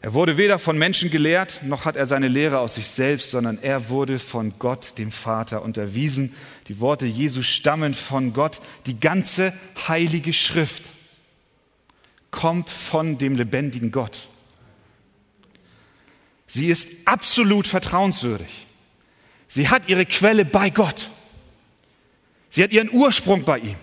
Er 0.00 0.14
wurde 0.14 0.36
weder 0.36 0.60
von 0.60 0.78
Menschen 0.78 1.10
gelehrt, 1.10 1.60
noch 1.64 1.84
hat 1.84 1.96
er 1.96 2.06
seine 2.06 2.28
Lehre 2.28 2.60
aus 2.60 2.74
sich 2.74 2.86
selbst, 2.86 3.32
sondern 3.32 3.58
er 3.60 3.88
wurde 3.88 4.20
von 4.20 4.54
Gott, 4.58 4.96
dem 4.96 5.10
Vater, 5.10 5.62
unterwiesen. 5.62 6.34
Die 6.68 6.78
Worte 6.78 7.04
Jesu 7.04 7.42
stammen 7.42 7.94
von 7.94 8.32
Gott. 8.32 8.60
Die 8.86 9.00
ganze 9.00 9.52
heilige 9.88 10.32
Schrift 10.32 10.84
kommt 12.30 12.70
von 12.70 13.18
dem 13.18 13.34
lebendigen 13.34 13.90
Gott. 13.90 14.28
Sie 16.46 16.68
ist 16.68 16.88
absolut 17.06 17.66
vertrauenswürdig. 17.66 18.66
Sie 19.48 19.68
hat 19.68 19.88
ihre 19.88 20.06
Quelle 20.06 20.44
bei 20.44 20.70
Gott. 20.70 21.10
Sie 22.48 22.62
hat 22.62 22.72
ihren 22.72 22.90
Ursprung 22.90 23.44
bei 23.44 23.58
ihm. 23.58 23.76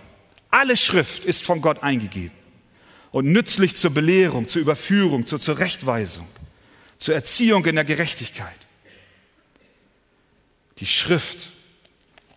Alle 0.49 0.78
Schrift 0.78 1.25
ist 1.25 1.43
von 1.43 1.62
Gott 1.62 1.84
eingegeben 1.84 2.32
und 3.12 3.32
nützlich 3.32 3.75
zur 3.75 3.91
Belehrung, 3.91 4.47
zur 4.47 4.62
Überführung, 4.62 5.25
zur 5.25 5.39
Zurechtweisung, 5.39 6.28
zur 6.97 7.15
Erziehung 7.15 7.65
in 7.65 7.75
der 7.75 7.86
Gerechtigkeit. 7.86 8.56
Die 10.80 10.86
Schrift, 10.86 11.51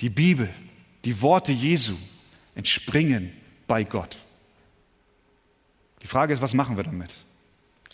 die 0.00 0.10
Bibel, 0.10 0.48
die 1.04 1.20
Worte 1.22 1.52
Jesu 1.52 1.94
entspringen 2.54 3.32
bei 3.66 3.84
Gott. 3.84 4.18
Die 6.02 6.06
Frage 6.06 6.32
ist, 6.32 6.42
was 6.42 6.54
machen 6.54 6.76
wir 6.76 6.84
damit? 6.84 7.10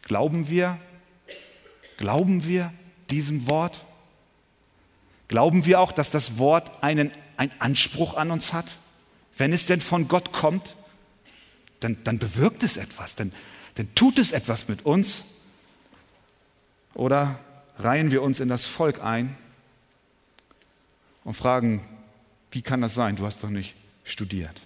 Glauben 0.03 0.51
wir? 0.51 0.79
Glauben 1.97 2.47
wir 2.47 2.73
diesem 3.11 3.47
Wort? 3.47 3.85
Glauben 5.29 5.65
wir 5.65 5.81
auch, 5.81 5.93
dass 5.93 6.11
das 6.11 6.39
Wort 6.39 6.83
einen 6.83 7.11
einen 7.37 7.53
Anspruch 7.61 8.15
an 8.15 8.31
uns 8.31 8.53
hat? 8.53 8.67
Wenn 9.37 9.53
es 9.53 9.67
denn 9.67 9.81
von 9.81 10.09
Gott 10.09 10.33
kommt, 10.33 10.77
dann, 11.81 11.97
dann 12.05 12.19
bewirkt 12.19 12.63
es 12.63 12.77
etwas, 12.77 13.17
dann, 13.17 13.33
dann 13.75 13.95
tut 13.95 14.19
es 14.19 14.31
etwas 14.31 14.69
mit 14.69 14.87
uns. 14.87 15.23
Oder 16.95 17.39
reihen 17.79 18.11
wir 18.11 18.23
uns 18.23 18.39
in 18.39 18.49
das 18.49 18.65
Volk 18.65 19.03
ein 19.03 19.37
und 21.25 21.35
fragen, 21.35 21.85
wie 22.53 22.63
kann 22.63 22.81
das 22.81 22.95
sein? 22.95 23.17
Du 23.17 23.27
hast 23.27 23.43
doch 23.43 23.51
nicht 23.51 23.75
studiert. 24.05 24.61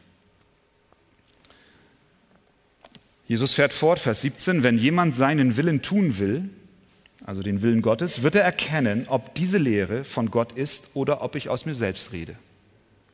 Jesus 3.26 3.54
fährt 3.54 3.72
fort, 3.72 3.98
Vers 3.98 4.22
17, 4.22 4.62
wenn 4.62 4.78
jemand 4.78 5.16
seinen 5.16 5.56
Willen 5.56 5.82
tun 5.82 6.18
will, 6.18 6.50
also 7.28 7.42
den 7.42 7.60
Willen 7.60 7.82
Gottes, 7.82 8.22
wird 8.22 8.36
er 8.36 8.42
erkennen, 8.42 9.04
ob 9.06 9.34
diese 9.34 9.58
Lehre 9.58 10.02
von 10.04 10.30
Gott 10.30 10.52
ist 10.52 10.84
oder 10.94 11.20
ob 11.20 11.36
ich 11.36 11.50
aus 11.50 11.66
mir 11.66 11.74
selbst 11.74 12.12
rede. 12.12 12.34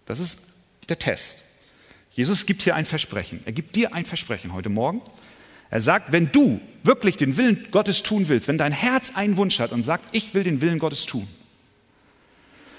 Das 0.07 0.21
ist 0.21 0.53
der 0.89 1.01
Test. 1.01 1.39
Jesus 2.13 2.47
gibt 2.47 2.63
hier 2.63 2.77
ein 2.77 2.87
Versprechen. 2.87 3.41
Er 3.45 3.51
gibt 3.51 3.75
dir 3.75 3.93
ein 3.93 4.05
Versprechen 4.05 4.53
heute 4.53 4.69
Morgen. 4.69 5.03
Er 5.69 5.81
sagt, 5.81 6.13
wenn 6.13 6.31
du 6.31 6.61
wirklich 6.85 7.17
den 7.17 7.37
Willen 7.37 7.67
Gottes 7.73 8.05
tun 8.05 8.29
willst, 8.29 8.47
wenn 8.47 8.57
dein 8.57 8.71
Herz 8.71 9.17
einen 9.17 9.37
Wunsch 9.37 9.59
hat 9.59 9.73
und 9.73 9.83
sagt, 9.83 10.05
ich 10.13 10.33
will 10.33 10.45
den 10.45 10.61
Willen 10.61 10.79
Gottes 10.79 11.07
tun, 11.07 11.27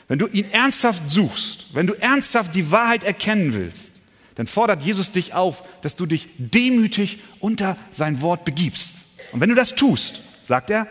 wenn 0.07 0.19
du 0.19 0.27
ihn 0.27 0.49
ernsthaft 0.53 1.09
suchst, 1.09 1.65
wenn 1.73 1.85
du 1.85 1.95
ernsthaft 1.95 2.55
die 2.55 2.71
Wahrheit 2.71 3.03
erkennen 3.03 3.53
willst, 3.53 3.91
dann 4.35 4.47
fordert 4.47 4.83
Jesus 4.83 5.11
dich 5.11 5.33
auf, 5.33 5.63
dass 5.81 5.97
du 5.97 6.05
dich 6.05 6.29
demütig 6.37 7.19
unter 7.41 7.75
sein 7.91 8.21
Wort 8.21 8.45
begibst. 8.45 8.99
Und 9.33 9.41
wenn 9.41 9.49
du 9.49 9.55
das 9.55 9.75
tust, 9.75 10.21
sagt 10.41 10.69
er, 10.69 10.87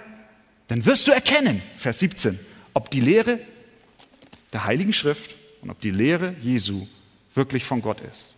dann 0.68 0.84
wirst 0.86 1.06
du 1.06 1.12
erkennen, 1.12 1.62
Vers 1.76 1.98
17, 1.98 2.38
ob 2.72 2.90
die 2.90 3.00
Lehre 3.00 3.38
der 4.52 4.64
Heiligen 4.64 4.92
Schrift 4.92 5.36
und 5.62 5.70
ob 5.70 5.80
die 5.80 5.90
Lehre 5.90 6.34
Jesu 6.40 6.86
wirklich 7.34 7.64
von 7.64 7.82
Gott 7.82 8.00
ist. 8.00 8.34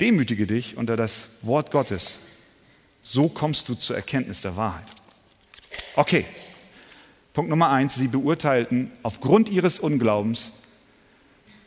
Demütige 0.00 0.46
dich 0.46 0.76
unter 0.76 0.96
das 0.96 1.26
Wort 1.42 1.70
Gottes. 1.70 2.16
So 3.02 3.28
kommst 3.28 3.68
du 3.68 3.74
zur 3.74 3.96
Erkenntnis 3.96 4.42
der 4.42 4.56
Wahrheit. 4.56 4.86
Okay, 5.96 6.24
Punkt 7.32 7.50
Nummer 7.50 7.70
eins, 7.70 7.94
sie 7.94 8.08
beurteilten 8.08 8.90
aufgrund 9.02 9.48
ihres 9.48 9.78
Unglaubens 9.78 10.52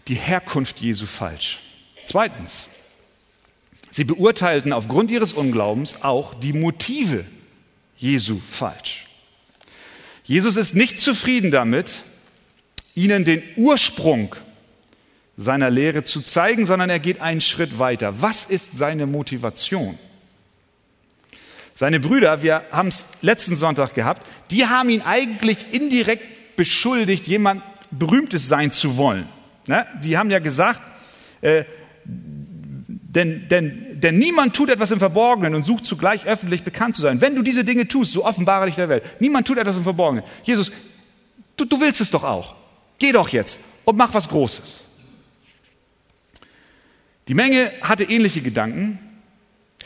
die 0.07 0.15
Herkunft 0.15 0.79
Jesu 0.79 1.05
falsch. 1.05 1.59
Zweitens, 2.05 2.65
sie 3.93 4.03
beurteilten 4.03 4.73
aufgrund 4.73 5.11
ihres 5.11 5.33
Unglaubens 5.33 6.01
auch 6.01 6.33
die 6.33 6.51
Motive 6.51 7.25
Jesu 7.95 8.39
falsch. 8.39 9.07
Jesus 10.23 10.57
ist 10.57 10.73
nicht 10.75 10.99
zufrieden 10.99 11.51
damit, 11.51 11.87
ihnen 12.95 13.23
den 13.23 13.43
Ursprung 13.55 14.35
seiner 15.37 15.69
Lehre 15.69 16.03
zu 16.03 16.21
zeigen, 16.21 16.65
sondern 16.65 16.89
er 16.89 16.99
geht 16.99 17.21
einen 17.21 17.41
Schritt 17.41 17.77
weiter. 17.77 18.21
Was 18.21 18.45
ist 18.45 18.77
seine 18.77 19.05
Motivation? 19.05 19.97
Seine 21.75 21.99
Brüder, 21.99 22.41
wir 22.41 22.63
haben 22.71 22.87
es 22.87 23.21
letzten 23.21 23.55
Sonntag 23.55 23.93
gehabt, 23.93 24.25
die 24.51 24.65
haben 24.65 24.89
ihn 24.89 25.01
eigentlich 25.01 25.71
indirekt 25.71 26.55
beschuldigt, 26.55 27.27
jemand 27.27 27.63
Berühmtes 27.91 28.47
sein 28.47 28.71
zu 28.71 28.97
wollen. 28.97 29.27
Ne? 29.67 29.85
Die 30.03 30.17
haben 30.17 30.31
ja 30.31 30.39
gesagt, 30.39 30.81
äh, 31.41 31.63
denn, 33.13 33.47
denn, 33.47 33.99
denn 33.99 34.17
niemand 34.17 34.55
tut 34.55 34.69
etwas 34.69 34.89
im 34.89 34.97
Verborgenen 34.97 35.53
und 35.53 35.65
sucht 35.65 35.85
zugleich 35.85 36.25
öffentlich 36.25 36.63
bekannt 36.63 36.95
zu 36.95 37.01
sein. 37.01 37.21
Wenn 37.21 37.35
du 37.35 37.43
diese 37.43 37.63
Dinge 37.63 37.87
tust, 37.87 38.11
so 38.11 38.25
offenbare 38.25 38.65
dich 38.65 38.75
der 38.75 38.89
Welt. 38.89 39.03
Niemand 39.19 39.45
tut 39.45 39.59
etwas 39.59 39.77
im 39.77 39.83
Verborgenen. 39.83 40.23
Jesus, 40.43 40.71
du, 41.55 41.65
du 41.65 41.79
willst 41.79 42.01
es 42.01 42.09
doch 42.09 42.23
auch. 42.23 42.55
Geh 42.97 43.11
doch 43.11 43.29
jetzt 43.29 43.59
und 43.85 43.97
mach 43.97 44.13
was 44.15 44.29
Großes. 44.29 44.79
Die 47.27 47.35
Menge 47.35 47.71
hatte 47.81 48.03
ähnliche 48.03 48.41
Gedanken, 48.41 48.99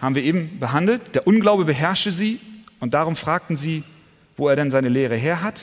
haben 0.02 0.16
wir 0.16 0.24
eben 0.24 0.60
behandelt. 0.60 1.14
Der 1.14 1.28
Unglaube 1.28 1.66
beherrschte 1.66 2.14
sie 2.14 2.40
und 2.80 2.94
darum 2.94 3.18
fragten 3.18 3.58
sie, 3.58 3.84
wo 4.38 4.48
er 4.48 4.56
denn 4.56 4.72
seine 4.72 4.90
Lehre 4.90 5.16
her 5.16 5.42
hat. 5.42 5.62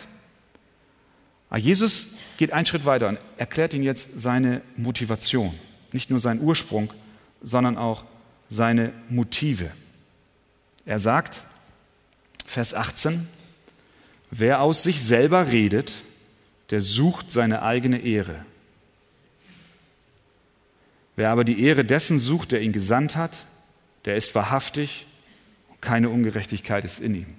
Aber 1.48 1.58
Jesus 1.58 2.16
geht 2.36 2.52
einen 2.52 2.66
Schritt 2.66 2.84
weiter 2.84 3.08
und 3.08 3.18
erklärt 3.38 3.72
ihnen 3.72 3.84
jetzt 3.84 4.20
seine 4.20 4.60
Motivation. 4.76 5.54
Nicht 5.92 6.10
nur 6.10 6.20
seinen 6.20 6.40
Ursprung, 6.40 6.92
sondern 7.44 7.78
auch 7.78 8.04
seine 8.48 8.92
Motive. 9.08 9.70
Er 10.86 10.98
sagt, 10.98 11.42
Vers 12.46 12.74
18, 12.74 13.28
wer 14.30 14.60
aus 14.60 14.82
sich 14.82 15.02
selber 15.02 15.52
redet, 15.52 15.92
der 16.70 16.80
sucht 16.80 17.30
seine 17.30 17.62
eigene 17.62 17.98
Ehre. 17.98 18.44
Wer 21.16 21.30
aber 21.30 21.44
die 21.44 21.62
Ehre 21.62 21.84
dessen 21.84 22.18
sucht, 22.18 22.50
der 22.50 22.62
ihn 22.62 22.72
gesandt 22.72 23.14
hat, 23.14 23.44
der 24.04 24.16
ist 24.16 24.34
wahrhaftig 24.34 25.06
und 25.68 25.80
keine 25.80 26.08
Ungerechtigkeit 26.08 26.84
ist 26.84 27.00
in 27.00 27.14
ihm. 27.14 27.34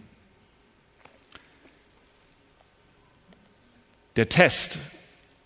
Der 4.16 4.30
Test 4.30 4.78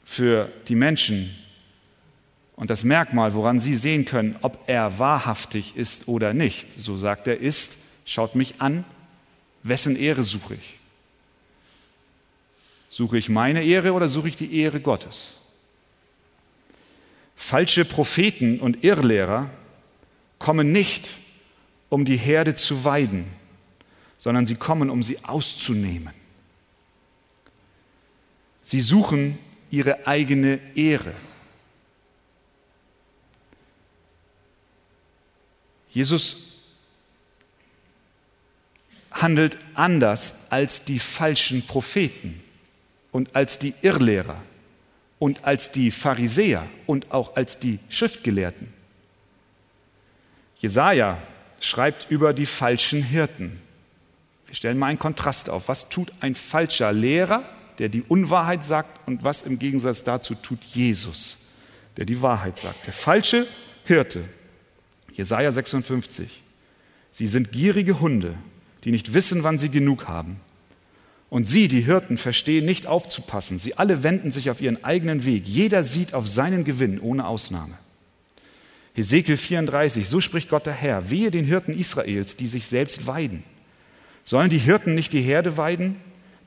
für 0.05 0.51
die 0.67 0.75
Menschen 0.75 1.35
und 2.59 2.69
das 2.69 2.83
Merkmal, 2.83 3.33
woran 3.35 3.57
sie 3.57 3.73
sehen 3.73 4.03
können, 4.03 4.35
ob 4.41 4.59
er 4.67 4.99
wahrhaftig 4.99 5.77
ist 5.77 6.09
oder 6.09 6.33
nicht, 6.33 6.67
so 6.77 6.97
sagt 6.97 7.25
er, 7.27 7.39
ist, 7.39 7.77
schaut 8.03 8.35
mich 8.35 8.55
an, 8.59 8.83
wessen 9.63 9.95
Ehre 9.95 10.23
suche 10.23 10.55
ich? 10.55 10.77
Suche 12.89 13.17
ich 13.17 13.29
meine 13.29 13.63
Ehre 13.63 13.93
oder 13.93 14.09
suche 14.09 14.27
ich 14.27 14.35
die 14.35 14.59
Ehre 14.59 14.81
Gottes? 14.81 15.35
Falsche 17.37 17.85
Propheten 17.85 18.59
und 18.59 18.83
Irrlehrer 18.83 19.49
kommen 20.37 20.73
nicht, 20.73 21.11
um 21.87 22.03
die 22.03 22.17
Herde 22.17 22.55
zu 22.55 22.83
weiden, 22.83 23.23
sondern 24.17 24.45
sie 24.45 24.55
kommen, 24.55 24.89
um 24.89 25.01
sie 25.01 25.23
auszunehmen. 25.23 26.13
Sie 28.63 28.81
suchen 28.81 29.37
ihre 29.71 30.07
eigene 30.07 30.59
Ehre. 30.75 31.13
Jesus 35.91 36.49
handelt 39.11 39.57
anders 39.73 40.45
als 40.49 40.85
die 40.85 40.99
falschen 40.99 41.65
Propheten 41.65 42.41
und 43.11 43.35
als 43.35 43.59
die 43.59 43.73
Irrlehrer 43.81 44.41
und 45.17 45.43
als 45.43 45.71
die 45.71 45.91
Pharisäer 45.91 46.65
und 46.85 47.11
auch 47.11 47.35
als 47.35 47.59
die 47.59 47.79
Schriftgelehrten. 47.89 48.71
Jesaja 50.59 51.17
schreibt 51.59 52.09
über 52.09 52.33
die 52.33 52.45
falschen 52.45 53.01
Hirten. 53.01 53.61
Wir 54.47 54.55
stellen 54.55 54.77
mal 54.77 54.87
einen 54.87 54.99
Kontrast 54.99 55.49
auf. 55.49 55.67
Was 55.67 55.89
tut 55.89 56.11
ein 56.21 56.35
falscher 56.35 56.91
Lehrer, 56.91 57.43
der 57.77 57.89
die 57.89 58.01
Unwahrheit 58.01 58.63
sagt, 58.63 59.07
und 59.07 59.23
was 59.23 59.41
im 59.41 59.59
Gegensatz 59.59 60.03
dazu 60.03 60.35
tut 60.35 60.61
Jesus, 60.63 61.37
der 61.97 62.05
die 62.05 62.21
Wahrheit 62.21 62.57
sagt? 62.57 62.85
Der 62.85 62.93
falsche 62.93 63.47
Hirte, 63.85 64.23
Jesaja 65.19 65.51
56. 65.51 66.41
Sie 67.11 67.27
sind 67.27 67.51
gierige 67.51 67.99
Hunde, 67.99 68.35
die 68.85 68.91
nicht 68.91 69.13
wissen, 69.13 69.43
wann 69.43 69.59
sie 69.59 69.67
genug 69.67 70.07
haben. 70.07 70.39
Und 71.29 71.45
sie, 71.45 71.67
die 71.67 71.81
Hirten, 71.81 72.17
verstehen 72.17 72.63
nicht 72.63 72.87
aufzupassen. 72.87 73.57
Sie 73.57 73.77
alle 73.77 74.03
wenden 74.03 74.31
sich 74.31 74.49
auf 74.49 74.61
ihren 74.61 74.81
eigenen 74.81 75.25
Weg. 75.25 75.45
Jeder 75.45 75.83
sieht 75.83 76.13
auf 76.13 76.25
seinen 76.25 76.63
Gewinn, 76.63 77.01
ohne 77.01 77.27
Ausnahme. 77.27 77.73
Hesekiel 78.93 79.35
34, 79.35 80.07
so 80.07 80.21
spricht 80.21 80.47
Gott 80.47 80.65
der 80.65 80.73
Herr, 80.73 81.09
wehe 81.09 81.31
den 81.31 81.43
Hirten 81.43 81.77
Israels, 81.77 82.37
die 82.37 82.47
sich 82.47 82.67
selbst 82.67 83.05
weiden. 83.05 83.43
Sollen 84.23 84.49
die 84.49 84.57
Hirten 84.57 84.95
nicht 84.95 85.11
die 85.11 85.21
Herde 85.21 85.57
weiden? 85.57 85.97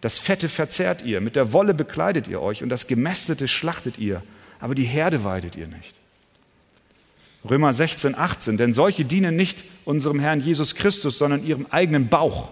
Das 0.00 0.18
Fette 0.18 0.48
verzehrt 0.48 1.04
ihr, 1.04 1.20
mit 1.20 1.36
der 1.36 1.52
Wolle 1.52 1.74
bekleidet 1.74 2.26
ihr 2.26 2.40
euch 2.40 2.62
und 2.62 2.70
das 2.70 2.86
Gemästete 2.86 3.48
schlachtet 3.48 3.98
ihr, 3.98 4.22
aber 4.60 4.74
die 4.74 4.84
Herde 4.84 5.24
weidet 5.24 5.56
ihr 5.56 5.66
nicht. 5.66 5.94
Römer 7.48 7.72
16, 7.72 8.16
18, 8.16 8.56
denn 8.56 8.72
solche 8.72 9.04
dienen 9.04 9.36
nicht 9.36 9.64
unserem 9.84 10.20
Herrn 10.20 10.40
Jesus 10.40 10.74
Christus, 10.74 11.18
sondern 11.18 11.44
ihrem 11.44 11.66
eigenen 11.70 12.08
Bauch 12.08 12.50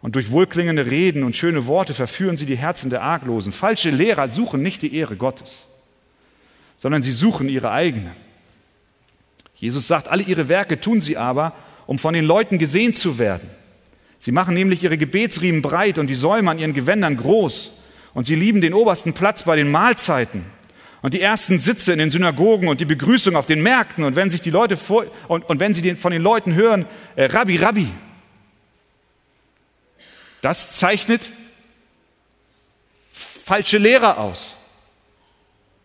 und 0.00 0.14
durch 0.14 0.30
wohlklingende 0.30 0.86
Reden 0.86 1.24
und 1.24 1.36
schöne 1.36 1.66
Worte 1.66 1.94
verführen 1.94 2.36
sie 2.36 2.46
die 2.46 2.56
Herzen 2.56 2.90
der 2.90 3.02
Arglosen. 3.02 3.52
Falsche 3.52 3.90
Lehrer 3.90 4.28
suchen 4.28 4.62
nicht 4.62 4.82
die 4.82 4.94
Ehre 4.94 5.16
Gottes, 5.16 5.64
sondern 6.76 7.02
sie 7.02 7.12
suchen 7.12 7.48
ihre 7.48 7.70
eigene. 7.72 8.12
Jesus 9.56 9.88
sagt, 9.88 10.06
alle 10.06 10.22
ihre 10.22 10.48
Werke 10.48 10.80
tun 10.80 11.00
sie 11.00 11.16
aber, 11.16 11.52
um 11.86 11.98
von 11.98 12.14
den 12.14 12.24
Leuten 12.24 12.58
gesehen 12.58 12.94
zu 12.94 13.18
werden. 13.18 13.50
Sie 14.20 14.30
machen 14.30 14.54
nämlich 14.54 14.84
ihre 14.84 14.98
Gebetsriemen 14.98 15.62
breit 15.62 15.98
und 15.98 16.06
die 16.06 16.14
Säume 16.14 16.50
an 16.50 16.58
ihren 16.58 16.74
Gewändern 16.74 17.16
groß. 17.16 17.72
Und 18.14 18.26
sie 18.26 18.34
lieben 18.34 18.60
den 18.60 18.74
obersten 18.74 19.14
Platz 19.14 19.44
bei 19.44 19.56
den 19.56 19.70
Mahlzeiten 19.70 20.44
und 21.02 21.14
die 21.14 21.20
ersten 21.20 21.60
Sitze 21.60 21.92
in 21.92 21.98
den 21.98 22.10
Synagogen 22.10 22.68
und 22.68 22.80
die 22.80 22.84
Begrüßung 22.84 23.36
auf 23.36 23.46
den 23.46 23.62
Märkten. 23.62 24.04
Und 24.04 24.16
wenn 24.16 24.30
sich 24.30 24.40
die 24.40 24.50
Leute 24.50 24.76
vor, 24.76 25.06
und, 25.28 25.48
und 25.48 25.60
wenn 25.60 25.74
sie 25.74 25.82
den, 25.82 25.96
von 25.96 26.12
den 26.12 26.22
Leuten 26.22 26.54
hören, 26.54 26.86
äh, 27.16 27.26
Rabbi, 27.26 27.56
Rabbi, 27.56 27.88
das 30.40 30.72
zeichnet 30.72 31.30
falsche 33.12 33.78
Lehrer 33.78 34.18
aus. 34.18 34.56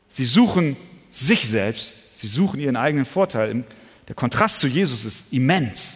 Sie 0.10 0.26
suchen 0.26 0.76
sich 1.12 1.48
selbst, 1.48 2.20
sie 2.20 2.28
suchen 2.28 2.60
ihren 2.60 2.76
eigenen 2.76 3.06
Vorteil. 3.06 3.64
Der 4.08 4.16
Kontrast 4.16 4.60
zu 4.60 4.68
Jesus 4.68 5.06
ist 5.06 5.26
immens. 5.32 5.96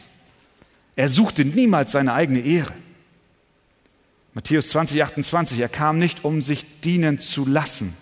Er 0.95 1.09
suchte 1.09 1.43
niemals 1.45 1.91
seine 1.91 2.13
eigene 2.13 2.39
Ehre. 2.39 2.73
Matthäus 4.33 4.69
20, 4.69 5.03
28, 5.03 5.59
er 5.59 5.69
kam 5.69 5.99
nicht, 5.99 6.23
um 6.23 6.41
sich 6.41 6.65
dienen 6.81 7.19
zu 7.19 7.45
lassen. 7.45 7.95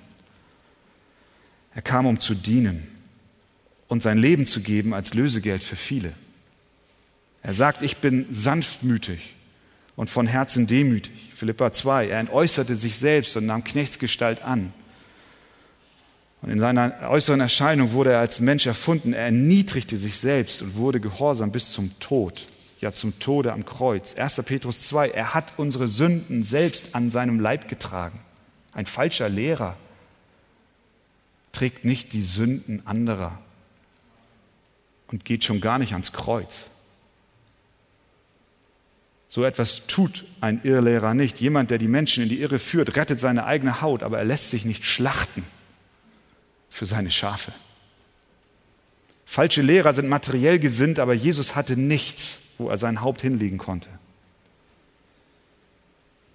Er 1.75 1.81
kam, 1.81 2.05
um 2.07 2.19
zu 2.19 2.33
dienen 2.33 2.87
und 3.87 4.01
sein 4.01 4.17
Leben 4.17 4.45
zu 4.45 4.61
geben 4.61 4.93
als 4.93 5.13
Lösegeld 5.13 5.63
für 5.63 5.75
viele. 5.75 6.13
Er 7.43 7.53
sagt, 7.53 7.83
ich 7.83 7.97
bin 7.97 8.25
sanftmütig 8.31 9.35
und 9.95 10.09
von 10.09 10.25
Herzen 10.25 10.67
demütig. 10.67 11.31
Philippa 11.35 11.71
2. 11.73 12.07
Er 12.07 12.19
entäußerte 12.19 12.75
sich 12.75 12.97
selbst 12.97 13.35
und 13.35 13.45
nahm 13.45 13.63
Knechtsgestalt 13.63 14.41
an. 14.43 14.73
Und 16.41 16.49
in 16.49 16.59
seiner 16.59 17.09
äußeren 17.09 17.41
Erscheinung 17.41 17.91
wurde 17.91 18.13
er 18.13 18.19
als 18.19 18.39
Mensch 18.39 18.65
erfunden. 18.65 19.13
Er 19.13 19.25
erniedrigte 19.25 19.97
sich 19.97 20.17
selbst 20.17 20.61
und 20.61 20.75
wurde 20.75 20.99
gehorsam 20.99 21.51
bis 21.51 21.71
zum 21.71 21.99
Tod, 21.99 22.47
ja 22.81 22.93
zum 22.93 23.19
Tode 23.19 23.51
am 23.51 23.65
Kreuz. 23.65 24.15
1. 24.15 24.41
Petrus 24.45 24.81
2. 24.83 25.09
Er 25.09 25.33
hat 25.33 25.53
unsere 25.57 25.87
Sünden 25.87 26.43
selbst 26.43 26.95
an 26.95 27.09
seinem 27.09 27.39
Leib 27.39 27.67
getragen. 27.67 28.19
Ein 28.73 28.85
falscher 28.85 29.27
Lehrer 29.27 29.75
trägt 31.55 31.85
nicht 31.85 32.11
die 32.13 32.21
Sünden 32.21 32.85
anderer. 32.85 33.39
und 35.07 35.23
geht 35.23 35.43
schon 35.43 35.61
gar 35.61 35.77
nicht 35.77 35.93
ans 35.93 36.11
Kreuz. 36.11 36.65
So 39.29 39.43
etwas 39.43 39.85
tut 39.85 40.25
ein 40.41 40.61
Irrlehrer 40.63 41.13
nicht. 41.13 41.39
Jemand, 41.39 41.69
der 41.69 41.77
die 41.77 41.87
Menschen 41.87 42.23
in 42.23 42.29
die 42.29 42.41
Irre 42.41 42.57
führt, 42.57 42.97
rettet 42.97 43.19
seine 43.19 43.45
eigene 43.45 43.81
Haut, 43.81 44.01
aber 44.01 44.17
er 44.17 44.25
lässt 44.25 44.49
sich 44.49 44.65
nicht 44.65 44.83
schlachten 44.83 45.43
für 46.69 46.85
seine 46.85 47.11
Schafe. 47.11 47.53
Falsche 49.25 49.61
Lehrer 49.61 49.93
sind 49.93 50.09
materiell 50.09 50.57
gesinnt, 50.59 50.99
aber 50.99 51.13
Jesus 51.13 51.55
hatte 51.55 51.77
nichts, 51.77 52.55
wo 52.57 52.67
er 52.69 52.77
sein 52.77 53.01
Haupt 53.01 53.21
hinlegen 53.21 53.59
konnte. 53.59 53.89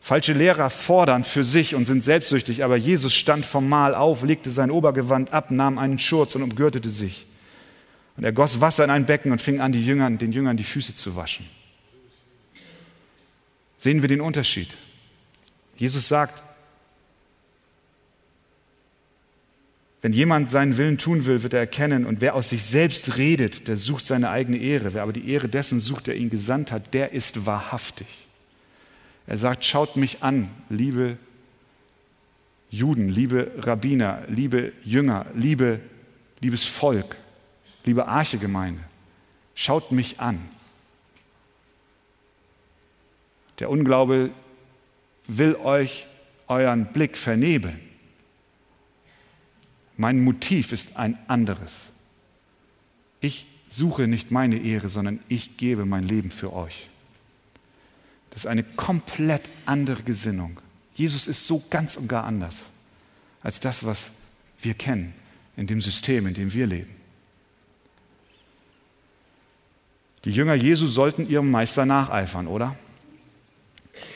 Falsche 0.01 0.33
Lehrer 0.33 0.71
fordern 0.71 1.25
für 1.25 1.45
sich 1.45 1.75
und 1.75 1.85
sind 1.85 2.03
selbstsüchtig, 2.03 2.65
aber 2.65 2.77
Jesus 2.77 3.15
stand 3.15 3.45
vom 3.45 3.69
Mahl 3.69 3.95
auf, 3.95 4.23
legte 4.23 4.51
sein 4.51 4.71
Obergewand 4.71 5.33
ab, 5.33 5.51
nahm 5.51 5.79
einen 5.79 5.99
Schurz 5.99 6.35
und 6.35 6.43
umgürtete 6.43 6.89
sich. 6.89 7.27
Und 8.17 8.25
er 8.25 8.33
goss 8.33 8.61
Wasser 8.61 8.85
in 8.85 8.91
ein 8.91 9.07
Becken 9.07 9.31
und 9.31 9.43
fing 9.43 9.61
an, 9.61 9.73
Jüngern, 9.73 10.19
den 10.19 10.33
Jüngern 10.33 10.57
die 10.57 10.65
Füße 10.65 10.95
zu 10.95 11.17
waschen. 11.17 11.47
Sehen 13.79 14.03
wir 14.03 14.09
den 14.09 14.21
Unterschied? 14.21 14.69
Jesus 15.77 16.09
sagt, 16.09 16.43
wenn 20.03 20.13
jemand 20.13 20.51
seinen 20.51 20.79
Willen 20.79 20.97
tun 20.97 21.27
will, 21.27 21.43
wird 21.43 21.53
er 21.53 21.61
erkennen, 21.61 22.07
und 22.07 22.23
wer 22.23 22.35
aus 22.35 22.49
sich 22.49 22.65
selbst 22.65 23.19
redet, 23.19 23.69
der 23.69 23.77
sucht 23.77 24.05
seine 24.05 24.31
eigene 24.31 24.57
Ehre. 24.57 24.95
Wer 24.95 25.03
aber 25.03 25.13
die 25.13 25.31
Ehre 25.31 25.49
dessen 25.49 25.79
sucht, 25.79 26.07
der 26.07 26.17
ihn 26.17 26.31
gesandt 26.31 26.73
hat, 26.73 26.95
der 26.95 27.13
ist 27.13 27.45
wahrhaftig. 27.45 28.07
Er 29.31 29.39
sagt, 29.39 29.65
schaut 29.65 29.95
mich 29.95 30.25
an, 30.25 30.51
liebe 30.71 31.17
Juden, 32.69 33.09
liebe 33.09 33.53
Rabbiner, 33.59 34.25
liebe 34.27 34.73
Jünger, 34.83 35.25
liebe, 35.37 35.79
liebes 36.41 36.65
Volk, 36.65 37.17
liebe 37.85 38.09
Archegemeinde, 38.09 38.83
schaut 39.55 39.93
mich 39.93 40.19
an. 40.19 40.41
Der 43.61 43.71
Unglaube 43.71 44.33
will 45.29 45.55
euch 45.55 46.09
euren 46.49 46.87
Blick 46.87 47.17
vernebeln. 47.17 47.79
Mein 49.97 50.25
Motiv 50.25 50.73
ist 50.73 50.97
ein 50.97 51.17
anderes. 51.29 51.93
Ich 53.21 53.47
suche 53.69 54.09
nicht 54.09 54.33
meine 54.33 54.59
Ehre, 54.59 54.89
sondern 54.89 55.21
ich 55.29 55.57
gebe 55.57 55.87
mein 55.87 56.03
Leben 56.03 56.33
für 56.33 56.53
euch. 56.53 56.90
Das 58.31 58.43
ist 58.43 58.47
eine 58.47 58.63
komplett 58.63 59.43
andere 59.67 60.03
Gesinnung. 60.03 60.61
Jesus 60.95 61.27
ist 61.27 61.47
so 61.47 61.63
ganz 61.71 61.97
und 61.97 62.09
gar 62.09 62.25
anders 62.25 62.57
als 63.43 63.61
das, 63.61 63.85
was 63.85 64.11
wir 64.61 64.75
kennen 64.75 65.15
in 65.57 65.67
dem 65.67 65.81
System, 65.81 66.27
in 66.27 66.35
dem 66.35 66.53
wir 66.53 66.67
leben. 66.67 66.95
Die 70.25 70.31
Jünger 70.31 70.55
Jesu 70.55 70.87
sollten 70.87 71.29
ihrem 71.29 71.51
Meister 71.51 71.87
nacheifern, 71.87 72.47
oder? 72.47 72.77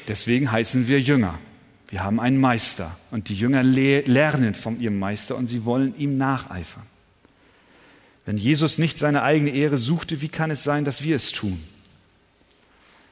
Deswegen 0.07 0.53
heißen 0.53 0.87
wir 0.87 1.01
Jünger. 1.01 1.39
Wir 1.89 2.03
haben 2.03 2.21
einen 2.21 2.39
Meister 2.39 2.97
und 3.11 3.29
die 3.29 3.35
Jünger 3.35 3.63
lernen 3.63 4.55
von 4.55 4.81
ihrem 4.81 4.99
Meister 4.99 5.37
und 5.37 5.47
sie 5.47 5.65
wollen 5.65 5.97
ihm 5.97 6.19
nacheifern. 6.19 6.85
Wenn 8.27 8.37
Jesus 8.37 8.79
nicht 8.79 8.99
seine 8.99 9.23
eigene 9.23 9.51
Ehre 9.51 9.79
suchte, 9.79 10.21
wie 10.21 10.29
kann 10.29 10.51
es 10.51 10.65
sein, 10.65 10.85
dass 10.85 11.03
wir 11.03 11.17
es 11.17 11.33
tun? 11.33 11.63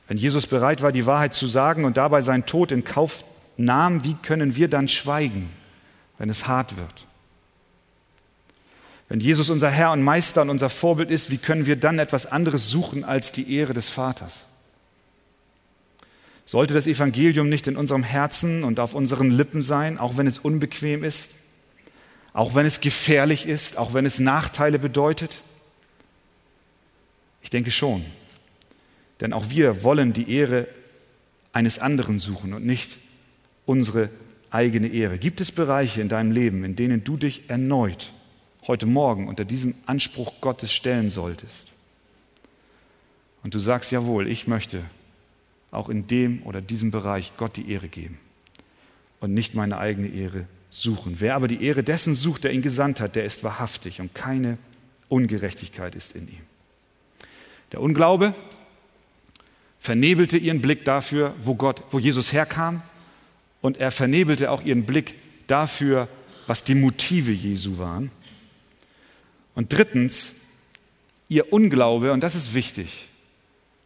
Wenn 0.08 0.16
Jesus 0.16 0.46
bereit 0.46 0.82
war, 0.82 0.92
die 0.92 1.06
Wahrheit 1.06 1.34
zu 1.34 1.46
sagen 1.46 1.84
und 1.84 1.96
dabei 1.96 2.22
seinen 2.22 2.46
Tod 2.46 2.72
in 2.72 2.84
Kauf 2.84 3.24
nahm, 3.56 4.04
wie 4.04 4.14
können 4.14 4.56
wir 4.56 4.68
dann 4.68 4.88
schweigen, 4.88 5.50
wenn 6.18 6.28
es 6.28 6.46
hart 6.46 6.76
wird? 6.76 7.06
Wenn 9.08 9.20
Jesus 9.20 9.50
unser 9.50 9.70
Herr 9.70 9.92
und 9.92 10.02
Meister 10.02 10.42
und 10.42 10.50
unser 10.50 10.70
Vorbild 10.70 11.10
ist, 11.10 11.30
wie 11.30 11.36
können 11.36 11.66
wir 11.66 11.76
dann 11.76 11.98
etwas 11.98 12.26
anderes 12.26 12.68
suchen 12.68 13.04
als 13.04 13.30
die 13.30 13.54
Ehre 13.54 13.74
des 13.74 13.88
Vaters? 13.88 14.40
Sollte 16.46 16.74
das 16.74 16.86
Evangelium 16.86 17.48
nicht 17.48 17.66
in 17.66 17.76
unserem 17.76 18.02
Herzen 18.02 18.64
und 18.64 18.80
auf 18.80 18.94
unseren 18.94 19.30
Lippen 19.30 19.62
sein, 19.62 19.98
auch 19.98 20.16
wenn 20.16 20.26
es 20.26 20.38
unbequem 20.38 21.04
ist, 21.04 21.34
auch 22.32 22.54
wenn 22.54 22.66
es 22.66 22.80
gefährlich 22.80 23.46
ist, 23.46 23.76
auch 23.76 23.94
wenn 23.94 24.06
es 24.06 24.18
Nachteile 24.18 24.78
bedeutet? 24.78 25.42
Ich 27.42 27.50
denke 27.50 27.70
schon. 27.70 28.04
Denn 29.22 29.32
auch 29.32 29.50
wir 29.50 29.84
wollen 29.84 30.12
die 30.12 30.30
Ehre 30.30 30.66
eines 31.52 31.78
anderen 31.78 32.18
suchen 32.18 32.54
und 32.54 32.66
nicht 32.66 32.98
unsere 33.66 34.10
eigene 34.50 34.88
Ehre. 34.88 35.16
Gibt 35.16 35.40
es 35.40 35.52
Bereiche 35.52 36.00
in 36.00 36.08
deinem 36.08 36.32
Leben, 36.32 36.64
in 36.64 36.74
denen 36.74 37.04
du 37.04 37.16
dich 37.16 37.48
erneut 37.48 38.12
heute 38.66 38.84
Morgen 38.86 39.28
unter 39.28 39.44
diesem 39.44 39.74
Anspruch 39.86 40.40
Gottes 40.40 40.72
stellen 40.72 41.08
solltest? 41.08 41.72
Und 43.44 43.54
du 43.54 43.60
sagst, 43.60 43.92
jawohl, 43.92 44.26
ich 44.26 44.48
möchte 44.48 44.82
auch 45.70 45.88
in 45.88 46.08
dem 46.08 46.42
oder 46.42 46.60
diesem 46.60 46.90
Bereich 46.90 47.32
Gott 47.36 47.56
die 47.56 47.70
Ehre 47.70 47.88
geben 47.88 48.18
und 49.20 49.34
nicht 49.34 49.54
meine 49.54 49.78
eigene 49.78 50.08
Ehre 50.08 50.46
suchen. 50.68 51.16
Wer 51.20 51.36
aber 51.36 51.46
die 51.46 51.62
Ehre 51.62 51.84
dessen 51.84 52.16
sucht, 52.16 52.42
der 52.42 52.52
ihn 52.52 52.62
gesandt 52.62 53.00
hat, 53.00 53.14
der 53.14 53.24
ist 53.24 53.44
wahrhaftig 53.44 54.00
und 54.00 54.16
keine 54.16 54.58
Ungerechtigkeit 55.08 55.94
ist 55.94 56.16
in 56.16 56.26
ihm. 56.26 56.42
Der 57.70 57.80
Unglaube 57.80 58.34
vernebelte 59.82 60.38
ihren 60.38 60.60
Blick 60.60 60.84
dafür, 60.84 61.34
wo 61.42 61.56
Gott, 61.56 61.82
wo 61.90 61.98
Jesus 61.98 62.32
herkam, 62.32 62.82
und 63.60 63.78
er 63.78 63.90
vernebelte 63.90 64.52
auch 64.52 64.62
ihren 64.62 64.86
Blick 64.86 65.16
dafür, 65.48 66.08
was 66.46 66.62
die 66.62 66.76
Motive 66.76 67.32
Jesu 67.32 67.78
waren. 67.78 68.12
Und 69.56 69.72
drittens, 69.72 70.42
ihr 71.28 71.52
Unglaube, 71.52 72.12
und 72.12 72.20
das 72.20 72.36
ist 72.36 72.54
wichtig, 72.54 73.08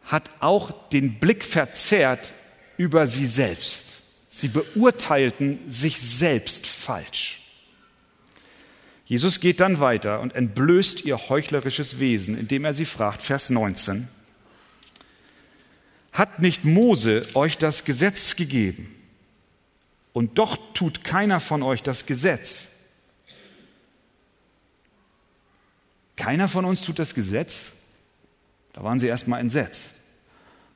hat 0.03 0.29
auch 0.39 0.89
den 0.89 1.15
Blick 1.19 1.43
verzerrt 1.43 2.31
über 2.77 3.07
sie 3.07 3.25
selbst. 3.25 3.87
Sie 4.29 4.49
beurteilten 4.49 5.59
sich 5.67 5.99
selbst 5.99 6.67
falsch. 6.67 7.41
Jesus 9.05 9.39
geht 9.39 9.61
dann 9.61 9.79
weiter 9.79 10.19
und 10.19 10.35
entblößt 10.35 11.05
ihr 11.05 11.29
heuchlerisches 11.29 11.99
Wesen, 11.99 12.37
indem 12.37 12.65
er 12.65 12.75
sie 12.75 12.85
fragt, 12.85 13.23
Vers 13.23 13.49
19, 13.49 14.07
hat 16.17 16.39
nicht 16.39 16.65
Mose 16.65 17.27
euch 17.35 17.57
das 17.57 17.85
Gesetz 17.85 18.35
gegeben? 18.35 18.93
Und 20.13 20.39
doch 20.39 20.57
tut 20.73 21.03
keiner 21.03 21.39
von 21.39 21.61
euch 21.61 21.83
das 21.83 22.07
Gesetz. 22.07 22.69
Keiner 26.15 26.49
von 26.49 26.65
uns 26.65 26.81
tut 26.81 26.97
das 26.97 27.13
Gesetz? 27.13 27.73
Da 28.73 28.83
waren 28.83 28.97
sie 28.97 29.05
erstmal 29.05 29.39
entsetzt. 29.39 29.89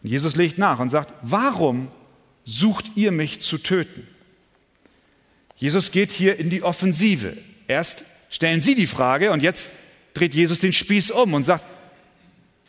Und 0.04 0.10
Jesus 0.10 0.36
legt 0.36 0.60
nach 0.60 0.80
und 0.80 0.92
sagt, 0.92 1.12
warum 1.24 1.88
sucht 2.46 2.92
ihr 2.96 3.12
mich 3.12 3.42
zu 3.42 3.58
töten? 3.58 4.08
Jesus 5.56 5.92
geht 5.92 6.12
hier 6.12 6.38
in 6.38 6.52
die 6.52 6.62
Offensive. 6.62 7.36
Erst 7.68 8.04
stellen 8.30 8.62
sie 8.62 8.76
die 8.76 8.88
Frage 8.88 9.32
und 9.32 9.42
jetzt 9.42 9.70
dreht 10.14 10.36
Jesus 10.36 10.60
den 10.60 10.74
Spieß 10.74 11.10
um 11.10 11.34
und 11.34 11.46
sagt, 11.46 11.66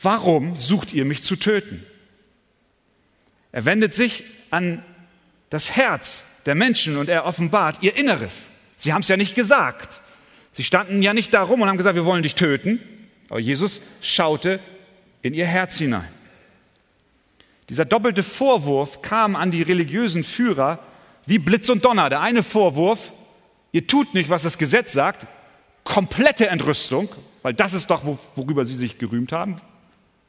warum 0.00 0.56
sucht 0.56 0.94
ihr 0.94 1.04
mich 1.04 1.22
zu 1.22 1.36
töten? 1.36 1.84
Er 3.52 3.64
wendet 3.64 3.94
sich 3.94 4.24
an 4.50 4.82
das 5.50 5.76
Herz 5.76 6.40
der 6.46 6.54
Menschen 6.54 6.96
und 6.96 7.08
er 7.08 7.26
offenbart 7.26 7.82
ihr 7.82 7.96
Inneres. 7.96 8.46
Sie 8.76 8.92
haben 8.92 9.02
es 9.02 9.08
ja 9.08 9.16
nicht 9.16 9.34
gesagt. 9.34 10.00
Sie 10.52 10.64
standen 10.64 11.02
ja 11.02 11.14
nicht 11.14 11.32
da 11.32 11.42
rum 11.42 11.60
und 11.60 11.68
haben 11.68 11.76
gesagt, 11.76 11.94
wir 11.94 12.04
wollen 12.04 12.22
dich 12.22 12.34
töten. 12.34 12.80
Aber 13.28 13.38
Jesus 13.38 13.80
schaute 14.00 14.60
in 15.22 15.34
ihr 15.34 15.46
Herz 15.46 15.78
hinein. 15.78 16.08
Dieser 17.68 17.84
doppelte 17.84 18.22
Vorwurf 18.22 19.02
kam 19.02 19.36
an 19.36 19.50
die 19.50 19.62
religiösen 19.62 20.24
Führer 20.24 20.78
wie 21.26 21.38
Blitz 21.38 21.68
und 21.68 21.84
Donner. 21.84 22.10
Der 22.10 22.20
eine 22.20 22.42
Vorwurf, 22.42 23.12
ihr 23.70 23.86
tut 23.86 24.14
nicht, 24.14 24.28
was 24.28 24.42
das 24.42 24.58
Gesetz 24.58 24.92
sagt, 24.92 25.26
komplette 25.84 26.48
Entrüstung, 26.48 27.08
weil 27.42 27.54
das 27.54 27.72
ist 27.72 27.88
doch, 27.88 28.02
worüber 28.36 28.64
sie 28.64 28.74
sich 28.74 28.98
gerühmt 28.98 29.32
haben. 29.32 29.56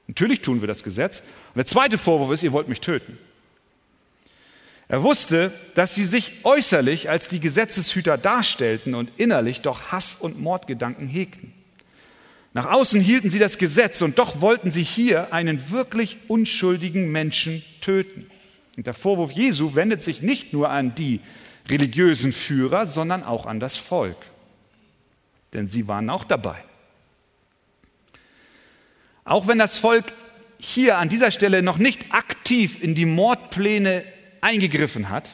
Natürlich 0.07 0.41
tun 0.41 0.61
wir 0.61 0.67
das 0.67 0.83
Gesetz. 0.83 1.19
Und 1.19 1.57
der 1.57 1.65
zweite 1.65 1.97
Vorwurf 1.97 2.31
ist, 2.31 2.43
ihr 2.43 2.51
wollt 2.51 2.67
mich 2.67 2.81
töten. 2.81 3.17
Er 4.87 5.01
wusste, 5.01 5.51
dass 5.75 5.95
sie 5.95 6.05
sich 6.05 6.43
äußerlich 6.43 7.09
als 7.09 7.27
die 7.27 7.39
Gesetzeshüter 7.39 8.17
darstellten 8.17 8.95
und 8.95 9.11
innerlich 9.17 9.61
doch 9.61 9.91
Hass 9.91 10.15
und 10.15 10.41
Mordgedanken 10.41 11.07
hegten. 11.07 11.53
Nach 12.53 12.69
außen 12.69 13.01
hielten 13.01 13.29
sie 13.29 13.39
das 13.39 13.57
Gesetz 13.57 14.01
und 14.01 14.19
doch 14.19 14.41
wollten 14.41 14.69
sie 14.69 14.83
hier 14.83 15.33
einen 15.33 15.71
wirklich 15.71 16.17
unschuldigen 16.27 17.11
Menschen 17.11 17.63
töten. 17.81 18.27
Und 18.77 18.85
der 18.85 18.93
Vorwurf 18.93 19.31
Jesu 19.31 19.73
wendet 19.73 20.03
sich 20.03 20.21
nicht 20.21 20.53
nur 20.53 20.69
an 20.69 20.93
die 20.93 21.21
religiösen 21.69 22.31
Führer, 22.31 22.85
sondern 22.85 23.23
auch 23.23 23.45
an 23.45 23.59
das 23.59 23.77
Volk. 23.77 24.17
Denn 25.53 25.67
sie 25.67 25.87
waren 25.87 26.09
auch 26.09 26.25
dabei. 26.25 26.63
Auch 29.25 29.47
wenn 29.47 29.57
das 29.57 29.77
Volk 29.77 30.13
hier 30.57 30.97
an 30.97 31.09
dieser 31.09 31.31
Stelle 31.31 31.61
noch 31.61 31.77
nicht 31.77 32.13
aktiv 32.13 32.81
in 32.81 32.95
die 32.95 33.05
Mordpläne 33.05 34.03
eingegriffen 34.41 35.09
hat, 35.09 35.31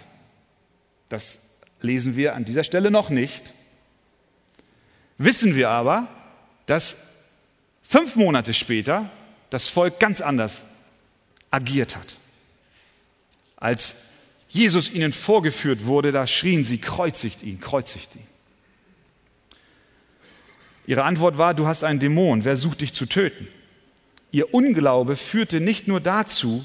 das 1.09 1.39
lesen 1.81 2.15
wir 2.15 2.35
an 2.35 2.45
dieser 2.45 2.63
Stelle 2.63 2.91
noch 2.91 3.09
nicht, 3.09 3.53
wissen 5.17 5.55
wir 5.55 5.69
aber, 5.69 6.07
dass 6.65 6.97
fünf 7.83 8.15
Monate 8.15 8.53
später 8.53 9.09
das 9.49 9.67
Volk 9.67 9.99
ganz 9.99 10.21
anders 10.21 10.63
agiert 11.51 11.95
hat. 11.95 12.17
Als 13.57 13.95
Jesus 14.47 14.91
ihnen 14.91 15.13
vorgeführt 15.13 15.85
wurde, 15.85 16.11
da 16.11 16.25
schrien 16.27 16.63
sie, 16.63 16.77
kreuzigt 16.77 17.43
ihn, 17.43 17.59
kreuzigt 17.59 18.15
ihn. 18.15 18.27
Ihre 20.87 21.03
Antwort 21.03 21.37
war, 21.37 21.53
du 21.53 21.67
hast 21.67 21.83
einen 21.83 21.99
Dämon, 21.99 22.45
wer 22.45 22.55
sucht 22.55 22.81
dich 22.81 22.93
zu 22.93 23.05
töten? 23.05 23.47
Ihr 24.31 24.53
Unglaube 24.53 25.15
führte 25.15 25.59
nicht 25.59 25.87
nur 25.87 25.99
dazu, 25.99 26.63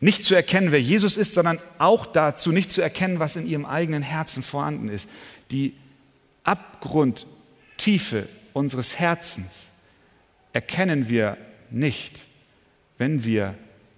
nicht 0.00 0.24
zu 0.24 0.34
erkennen, 0.34 0.72
wer 0.72 0.80
Jesus 0.80 1.16
ist, 1.16 1.34
sondern 1.34 1.58
auch 1.78 2.06
dazu, 2.06 2.52
nicht 2.52 2.70
zu 2.70 2.80
erkennen, 2.80 3.18
was 3.18 3.36
in 3.36 3.46
ihrem 3.46 3.66
eigenen 3.66 4.02
Herzen 4.02 4.42
vorhanden 4.42 4.88
ist. 4.88 5.08
Die 5.50 5.74
Abgrundtiefe 6.44 8.28
unseres 8.52 8.98
Herzens 8.98 9.68
erkennen 10.52 11.08
wir 11.08 11.36
nicht, 11.70 12.24
wenn 12.96 13.24
wir 13.24 13.54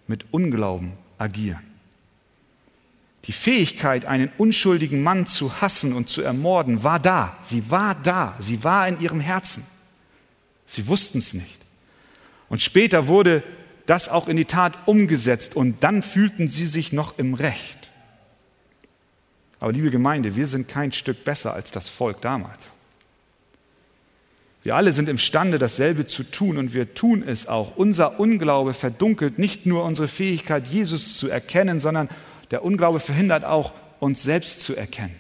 mit 0.07 0.33
Unglauben 0.33 0.93
agieren. 1.19 1.63
Die 3.27 3.33
Fähigkeit, 3.33 4.07
einen 4.07 4.33
unschuldigen 4.39 5.03
Mann 5.03 5.27
zu 5.27 5.61
hassen 5.61 5.93
und 5.93 6.09
zu 6.09 6.23
ermorden, 6.23 6.83
war 6.83 6.99
da. 6.99 7.37
Sie 7.43 7.71
war 7.71 7.95
da. 7.95 8.35
Sie 8.41 8.65
war 8.65 8.89
in 8.89 8.99
ihrem 9.01 9.21
Herzen. 9.21 9.65
Sie 10.67 10.87
wussten 10.89 11.19
es 11.19 11.35
nicht. 11.35 11.60
Und 12.51 12.61
später 12.61 13.07
wurde 13.07 13.43
das 13.87 14.09
auch 14.09 14.29
in 14.29 14.37
die 14.37 14.45
Tat 14.45 14.75
umgesetzt 14.87 15.57
und 15.57 15.83
dann 15.83 16.03
fühlten 16.03 16.51
sie 16.51 16.67
sich 16.67 16.93
noch 16.93 17.19
im 17.19 17.33
Recht. 17.35 17.91
Aber 19.61 19.73
liebe 19.73 19.91
Gemeinde, 19.91 20.37
wir 20.37 20.47
sind 20.47 20.69
kein 20.69 20.93
Stück 20.93 21.25
besser 21.25 21.55
als 21.55 21.71
das 21.71 21.89
Volk 21.89 22.21
damals. 22.21 22.67
Wir 24.63 24.77
alle 24.77 24.93
sind 24.93 25.09
imstande, 25.09 25.59
dasselbe 25.59 26.07
zu 26.07 26.23
tun 26.23 26.59
und 26.59 26.75
wir 26.75 26.95
tun 26.95 27.23
es 27.27 27.47
auch. 27.47 27.77
Unser 27.77 28.21
Unglaube 28.21 28.75
verdunkelt 28.75 29.39
nicht 29.39 29.65
nur 29.65 29.85
unsere 29.85 30.09
Fähigkeit, 30.09 30.67
Jesus 30.67 31.17
zu 31.17 31.29
erkennen, 31.29 31.81
sondern 31.81 32.09
der 32.51 32.65
Unglaube 32.65 33.01
verhindert 33.01 33.45
auch, 33.45 33.73
uns 34.01 34.23
selbst 34.23 34.61
zu 34.61 34.75
erkennen, 34.75 35.15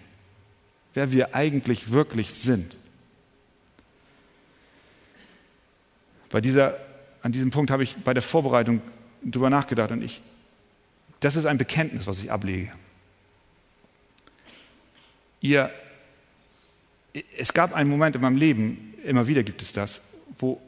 wer 0.94 1.12
wir 1.12 1.34
eigentlich 1.34 1.90
wirklich 1.90 2.34
sind. 2.34 2.76
Bei 6.30 6.40
dieser 6.40 6.76
an 7.22 7.32
diesem 7.32 7.50
Punkt 7.50 7.70
habe 7.70 7.82
ich 7.82 7.96
bei 7.96 8.14
der 8.14 8.22
Vorbereitung 8.22 8.80
drüber 9.22 9.50
nachgedacht 9.50 9.90
und 9.90 10.02
ich, 10.02 10.20
das 11.20 11.36
ist 11.36 11.46
ein 11.46 11.58
Bekenntnis, 11.58 12.06
was 12.06 12.18
ich 12.18 12.32
ablege. 12.32 12.72
Ihr, 15.40 15.70
es 17.36 17.52
gab 17.52 17.74
einen 17.74 17.90
Moment 17.90 18.16
in 18.16 18.22
meinem 18.22 18.36
Leben, 18.36 18.94
immer 19.04 19.26
wieder 19.26 19.42
gibt 19.42 19.62
es 19.62 19.72
das, 19.72 20.00
wo, 20.38 20.60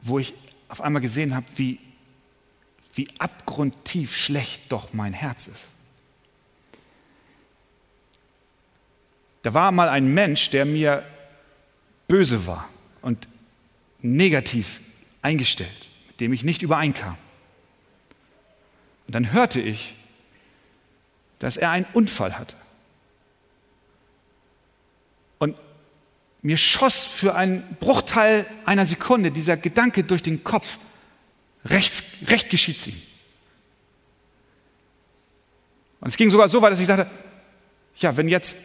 wo 0.00 0.18
ich 0.18 0.34
auf 0.68 0.80
einmal 0.80 1.02
gesehen 1.02 1.34
habe, 1.34 1.46
wie, 1.56 1.78
wie 2.94 3.08
abgrundtief 3.18 4.16
schlecht 4.16 4.62
doch 4.70 4.92
mein 4.92 5.12
Herz 5.12 5.46
ist. 5.46 5.68
Da 9.42 9.54
war 9.54 9.72
mal 9.72 9.88
ein 9.88 10.12
Mensch, 10.14 10.50
der 10.50 10.64
mir 10.64 11.04
böse 12.06 12.46
war 12.46 12.68
und 13.00 13.28
negativ 14.02 14.80
eingestellt, 15.22 15.88
mit 16.08 16.20
dem 16.20 16.32
ich 16.32 16.42
nicht 16.42 16.62
übereinkam. 16.62 17.16
Und 19.06 19.14
dann 19.14 19.32
hörte 19.32 19.60
ich, 19.60 19.94
dass 21.38 21.56
er 21.56 21.70
einen 21.70 21.86
Unfall 21.92 22.38
hatte. 22.38 22.56
Und 25.38 25.56
mir 26.42 26.56
schoss 26.56 27.04
für 27.04 27.34
einen 27.34 27.76
Bruchteil 27.80 28.46
einer 28.64 28.86
Sekunde 28.86 29.30
dieser 29.30 29.56
Gedanke 29.56 30.04
durch 30.04 30.22
den 30.22 30.44
Kopf, 30.44 30.78
recht 31.64 32.50
geschieht's 32.50 32.86
ihm. 32.86 33.00
Und 36.00 36.08
es 36.08 36.16
ging 36.16 36.30
sogar 36.30 36.48
so 36.48 36.60
weit, 36.60 36.72
dass 36.72 36.80
ich 36.80 36.88
dachte, 36.88 37.08
ja, 37.96 38.16
wenn 38.16 38.28
jetzt, 38.28 38.56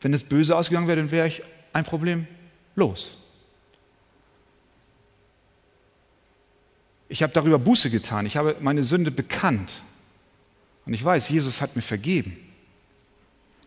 wenn 0.00 0.14
es 0.14 0.24
böse 0.24 0.56
ausgegangen 0.56 0.88
wäre, 0.88 0.98
dann 0.98 1.10
wäre 1.10 1.28
ich 1.28 1.42
ein 1.74 1.84
Problem 1.84 2.26
los. 2.74 3.12
Ich 7.08 7.22
habe 7.22 7.32
darüber 7.32 7.58
Buße 7.58 7.90
getan. 7.90 8.24
Ich 8.24 8.36
habe 8.36 8.56
meine 8.60 8.84
Sünde 8.84 9.10
bekannt. 9.10 9.70
Und 10.86 10.94
ich 10.94 11.04
weiß, 11.04 11.28
Jesus 11.28 11.60
hat 11.60 11.76
mir 11.76 11.82
vergeben. 11.82 12.36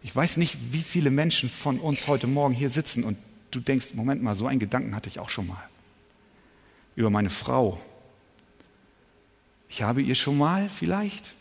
Ich 0.02 0.16
weiß 0.16 0.38
nicht, 0.38 0.58
wie 0.72 0.82
viele 0.82 1.12
Menschen 1.12 1.50
von 1.50 1.80
uns 1.80 2.08
heute 2.08 2.28
Morgen 2.28 2.54
hier 2.54 2.70
sitzen 2.70 3.04
und 3.04 3.18
du 3.52 3.60
denkst, 3.60 3.94
Moment 3.94 4.22
mal, 4.22 4.36
so 4.36 4.48
einen 4.48 4.60
Gedanken 4.60 4.96
hatte 4.96 5.10
ich 5.10 5.20
auch 5.20 5.30
schon 5.30 5.48
mal. 5.48 5.64
Über 6.96 7.10
meine 7.10 7.30
Frau. 7.30 7.80
Ich 9.70 9.82
habe 9.82 10.02
ihr 10.02 10.16
schon 10.16 10.38
mal 10.38 10.70
vielleicht 10.70 11.34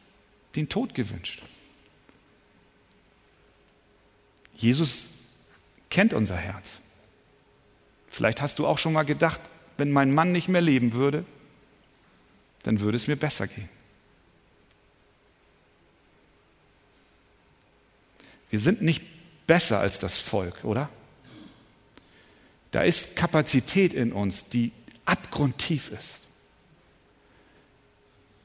den 0.57 0.68
Tod 0.68 0.94
gewünscht. 0.94 1.42
Jesus 4.57 5.07
kennt 5.90 6.14
unser 6.14 6.37
Herz. 6.37 6.79
Vielleicht 8.14 8.40
hast 8.40 8.61
du 8.61 8.66
auch 8.68 8.79
schon 8.79 8.92
mal 8.92 9.03
gedacht, 9.03 9.40
wenn 9.77 9.90
mein 9.90 10.14
Mann 10.14 10.31
nicht 10.31 10.46
mehr 10.46 10.61
leben 10.61 10.92
würde, 10.92 11.24
dann 12.62 12.79
würde 12.79 12.96
es 12.96 13.09
mir 13.09 13.16
besser 13.16 13.48
gehen. 13.48 13.68
Wir 18.50 18.61
sind 18.61 18.83
nicht 18.83 19.03
besser 19.48 19.81
als 19.81 19.98
das 19.98 20.18
Volk, 20.18 20.62
oder? 20.62 20.90
Da 22.70 22.83
ist 22.83 23.16
Kapazität 23.16 23.92
in 23.92 24.12
uns, 24.12 24.48
die 24.48 24.70
abgrundtief 25.07 25.90
ist. 25.90 26.22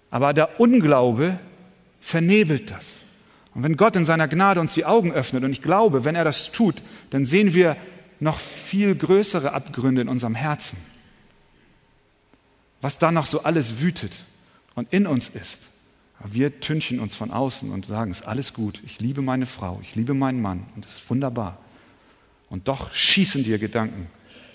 Aber 0.10 0.34
der 0.34 0.60
Unglaube 0.60 1.38
vernebelt 2.02 2.72
das. 2.72 2.98
Und 3.54 3.62
wenn 3.62 3.78
Gott 3.78 3.96
in 3.96 4.04
seiner 4.04 4.28
Gnade 4.28 4.62
uns 4.62 4.74
die 4.74 4.86
Augen 4.86 5.12
öffnet, 5.12 5.44
und 5.44 5.52
ich 5.52 5.62
glaube, 5.62 6.06
wenn 6.06 6.16
er 6.16 6.24
das 6.24 6.52
tut, 6.52 6.82
dann 7.12 7.24
sehen 7.24 7.54
wir 7.54 7.78
noch 8.20 8.40
viel 8.40 8.96
größere 8.96 9.54
Abgründe 9.54 10.02
in 10.02 10.10
unserem 10.10 10.36
Herzen. 10.36 10.78
Was 12.82 12.98
da 12.98 13.12
noch 13.12 13.26
so 13.26 13.44
alles 13.44 13.80
wütet 13.80 14.24
und 14.76 14.92
in 14.94 15.08
uns 15.08 15.28
ist. 15.28 15.64
Wir 16.26 16.60
tünchen 16.60 17.00
uns 17.00 17.16
von 17.16 17.32
außen 17.32 17.72
und 17.72 17.86
sagen, 17.86 18.12
es 18.12 18.22
ist 18.22 18.28
alles 18.28 18.54
gut, 18.54 18.82
ich 18.86 19.00
liebe 19.00 19.22
meine 19.22 19.46
Frau, 19.46 19.80
ich 19.82 19.96
liebe 19.96 20.14
meinen 20.14 20.42
Mann 20.42 20.66
und 20.76 20.86
es 20.86 20.96
ist 20.96 21.10
wunderbar. 21.10 21.58
Und 22.50 22.68
doch 22.68 22.94
schießen 22.94 23.44
dir 23.44 23.58
Gedanken 23.58 24.08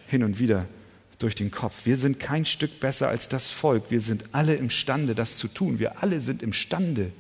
hin 0.08 0.24
und 0.24 0.38
wieder 0.38 0.66
durch 1.18 1.34
den 1.34 1.50
Kopf. 1.50 1.86
Wir 1.86 1.96
sind 1.96 2.20
kein 2.20 2.44
Stück 2.44 2.80
besser 2.80 3.08
als 3.08 3.28
das 3.28 3.48
Volk. 3.48 3.84
Wir 3.90 4.00
sind 4.00 4.24
alle 4.32 4.56
imstande, 4.56 5.14
das 5.14 5.38
zu 5.38 5.48
tun. 5.48 5.78
Wir 5.78 6.02
alle 6.02 6.20
sind 6.20 6.42
imstande, 6.42 7.12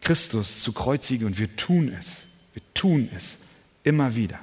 Christus 0.00 0.62
zu 0.62 0.72
kreuzigen 0.72 1.26
und 1.26 1.38
wir 1.38 1.54
tun 1.56 1.94
es. 1.96 2.22
Wir 2.54 2.62
tun 2.74 3.08
es 3.14 3.38
immer 3.84 4.16
wieder. 4.16 4.40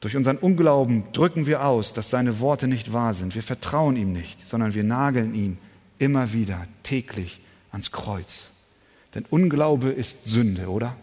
Durch 0.00 0.16
unseren 0.16 0.38
Unglauben 0.38 1.04
drücken 1.12 1.46
wir 1.46 1.64
aus, 1.64 1.92
dass 1.92 2.08
seine 2.08 2.40
Worte 2.40 2.66
nicht 2.66 2.92
wahr 2.92 3.12
sind. 3.12 3.34
Wir 3.34 3.42
vertrauen 3.42 3.96
ihm 3.96 4.12
nicht, 4.12 4.48
sondern 4.48 4.74
wir 4.74 4.82
nageln 4.82 5.34
ihn 5.34 5.58
immer 5.98 6.32
wieder 6.32 6.66
täglich 6.82 7.40
ans 7.70 7.92
Kreuz. 7.92 8.44
Denn 9.14 9.26
Unglaube 9.28 9.90
ist 9.90 10.26
Sünde, 10.26 10.68
oder? 10.68 10.96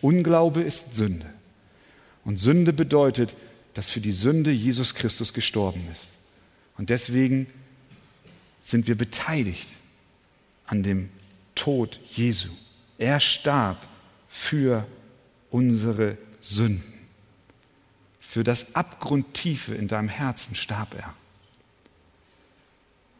Unglaube 0.00 0.62
ist 0.62 0.94
Sünde. 0.94 1.26
Und 2.24 2.38
Sünde 2.38 2.72
bedeutet, 2.72 3.34
dass 3.74 3.90
für 3.90 4.00
die 4.00 4.12
Sünde 4.12 4.52
Jesus 4.52 4.94
Christus 4.94 5.32
gestorben 5.32 5.82
ist. 5.92 6.12
Und 6.78 6.90
deswegen 6.90 7.48
sind 8.60 8.86
wir 8.86 8.96
beteiligt 8.96 9.68
an 10.66 10.82
dem 10.82 11.08
Tod 11.54 12.00
Jesu. 12.06 12.48
Er 12.96 13.18
starb 13.18 13.78
für 14.28 14.86
unsere 15.50 16.16
Sünden. 16.40 16.93
Für 18.34 18.42
das 18.42 18.74
Abgrundtiefe 18.74 19.76
in 19.76 19.86
deinem 19.86 20.08
Herzen 20.08 20.56
starb 20.56 20.96
er. 20.98 21.14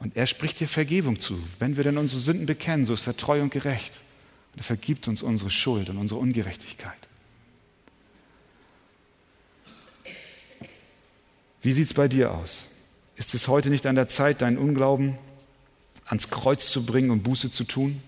Und 0.01 0.17
er 0.17 0.27
spricht 0.27 0.59
dir 0.59 0.67
Vergebung 0.67 1.21
zu. 1.21 1.41
Wenn 1.61 1.77
wir 1.77 1.85
denn 1.85 1.99
unsere 1.99 2.21
Sünden 2.21 2.47
bekennen, 2.47 2.85
so 2.85 2.95
ist 2.95 3.07
er 3.07 3.17
treu 3.17 3.41
und 3.41 3.53
gerecht. 3.53 4.01
Und 4.53 4.59
er 4.59 4.65
vergibt 4.65 5.07
uns 5.07 5.23
unsere 5.23 5.51
Schuld 5.51 5.89
und 5.89 5.99
unsere 5.99 6.19
Ungerechtigkeit. 6.19 6.99
Wie 11.63 11.73
sieht 11.73 11.87
es 11.87 11.95
bei 11.95 12.09
dir 12.09 12.33
aus? 12.33 12.65
Ist 13.15 13.37
es 13.37 13.47
heute 13.47 13.71
nicht 13.71 13.87
an 13.87 13.95
der 13.95 14.09
Zeit, 14.09 14.43
deinen 14.43 14.59
Unglauben 14.59 15.17
ans 16.07 16.29
Kreuz 16.29 16.73
zu 16.73 16.85
bringen 16.85 17.13
und 17.13 17.23
Buße 17.23 17.53
zu 17.53 17.63
tun? 17.63 18.03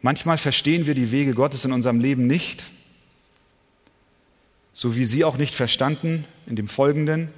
Manchmal 0.00 0.38
verstehen 0.38 0.86
wir 0.86 0.94
die 0.94 1.10
Wege 1.10 1.34
Gottes 1.34 1.66
in 1.66 1.72
unserem 1.72 2.00
Leben 2.00 2.26
nicht 2.26 2.64
so 4.80 4.96
wie 4.96 5.04
sie 5.04 5.24
auch 5.24 5.36
nicht 5.36 5.54
verstanden 5.54 6.24
in 6.46 6.56
dem 6.56 6.66
Folgenden, 6.66 7.28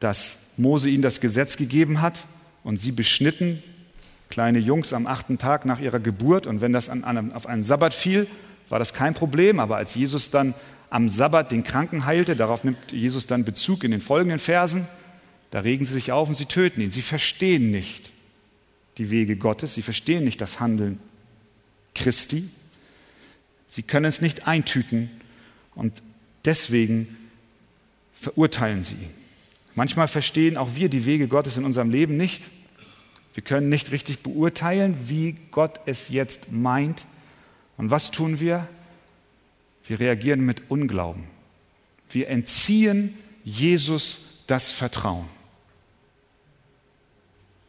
dass 0.00 0.38
Mose 0.56 0.88
ihnen 0.88 1.02
das 1.02 1.20
Gesetz 1.20 1.56
gegeben 1.56 2.02
hat 2.02 2.24
und 2.64 2.78
sie 2.78 2.90
beschnitten, 2.90 3.62
kleine 4.28 4.58
Jungs 4.58 4.92
am 4.92 5.06
achten 5.06 5.38
Tag 5.38 5.66
nach 5.66 5.78
ihrer 5.78 6.00
Geburt. 6.00 6.48
Und 6.48 6.60
wenn 6.60 6.72
das 6.72 6.88
an, 6.88 7.04
an, 7.04 7.32
auf 7.32 7.46
einen 7.46 7.62
Sabbat 7.62 7.94
fiel, 7.94 8.26
war 8.68 8.80
das 8.80 8.92
kein 8.92 9.14
Problem, 9.14 9.60
aber 9.60 9.76
als 9.76 9.94
Jesus 9.94 10.32
dann 10.32 10.54
am 10.90 11.08
Sabbat 11.08 11.52
den 11.52 11.62
Kranken 11.62 12.06
heilte, 12.06 12.34
darauf 12.34 12.64
nimmt 12.64 12.90
Jesus 12.90 13.28
dann 13.28 13.44
Bezug 13.44 13.84
in 13.84 13.92
den 13.92 14.00
folgenden 14.00 14.40
Versen, 14.40 14.88
da 15.52 15.60
regen 15.60 15.86
sie 15.86 15.92
sich 15.92 16.10
auf 16.10 16.26
und 16.26 16.34
sie 16.34 16.46
töten 16.46 16.80
ihn. 16.80 16.90
Sie 16.90 17.02
verstehen 17.02 17.70
nicht 17.70 18.10
die 18.98 19.12
Wege 19.12 19.36
Gottes, 19.36 19.74
sie 19.74 19.82
verstehen 19.82 20.24
nicht 20.24 20.40
das 20.40 20.58
Handeln 20.58 20.98
Christi, 21.94 22.50
sie 23.68 23.84
können 23.84 24.06
es 24.06 24.20
nicht 24.20 24.48
eintüten. 24.48 25.08
Und 25.76 26.02
deswegen 26.46 27.16
verurteilen 28.14 28.82
sie 28.82 28.94
ihn. 28.94 29.14
Manchmal 29.74 30.08
verstehen 30.08 30.56
auch 30.56 30.74
wir 30.74 30.88
die 30.88 31.04
Wege 31.04 31.28
Gottes 31.28 31.56
in 31.56 31.64
unserem 31.64 31.90
Leben 31.90 32.16
nicht. 32.16 32.42
Wir 33.34 33.42
können 33.42 33.68
nicht 33.68 33.90
richtig 33.90 34.20
beurteilen, 34.20 34.96
wie 35.06 35.34
Gott 35.50 35.80
es 35.84 36.08
jetzt 36.08 36.50
meint. 36.50 37.04
Und 37.76 37.90
was 37.90 38.10
tun 38.10 38.40
wir? 38.40 38.66
Wir 39.86 40.00
reagieren 40.00 40.40
mit 40.40 40.70
Unglauben. 40.70 41.24
Wir 42.10 42.28
entziehen 42.28 43.18
Jesus 43.44 44.42
das 44.46 44.72
Vertrauen. 44.72 45.28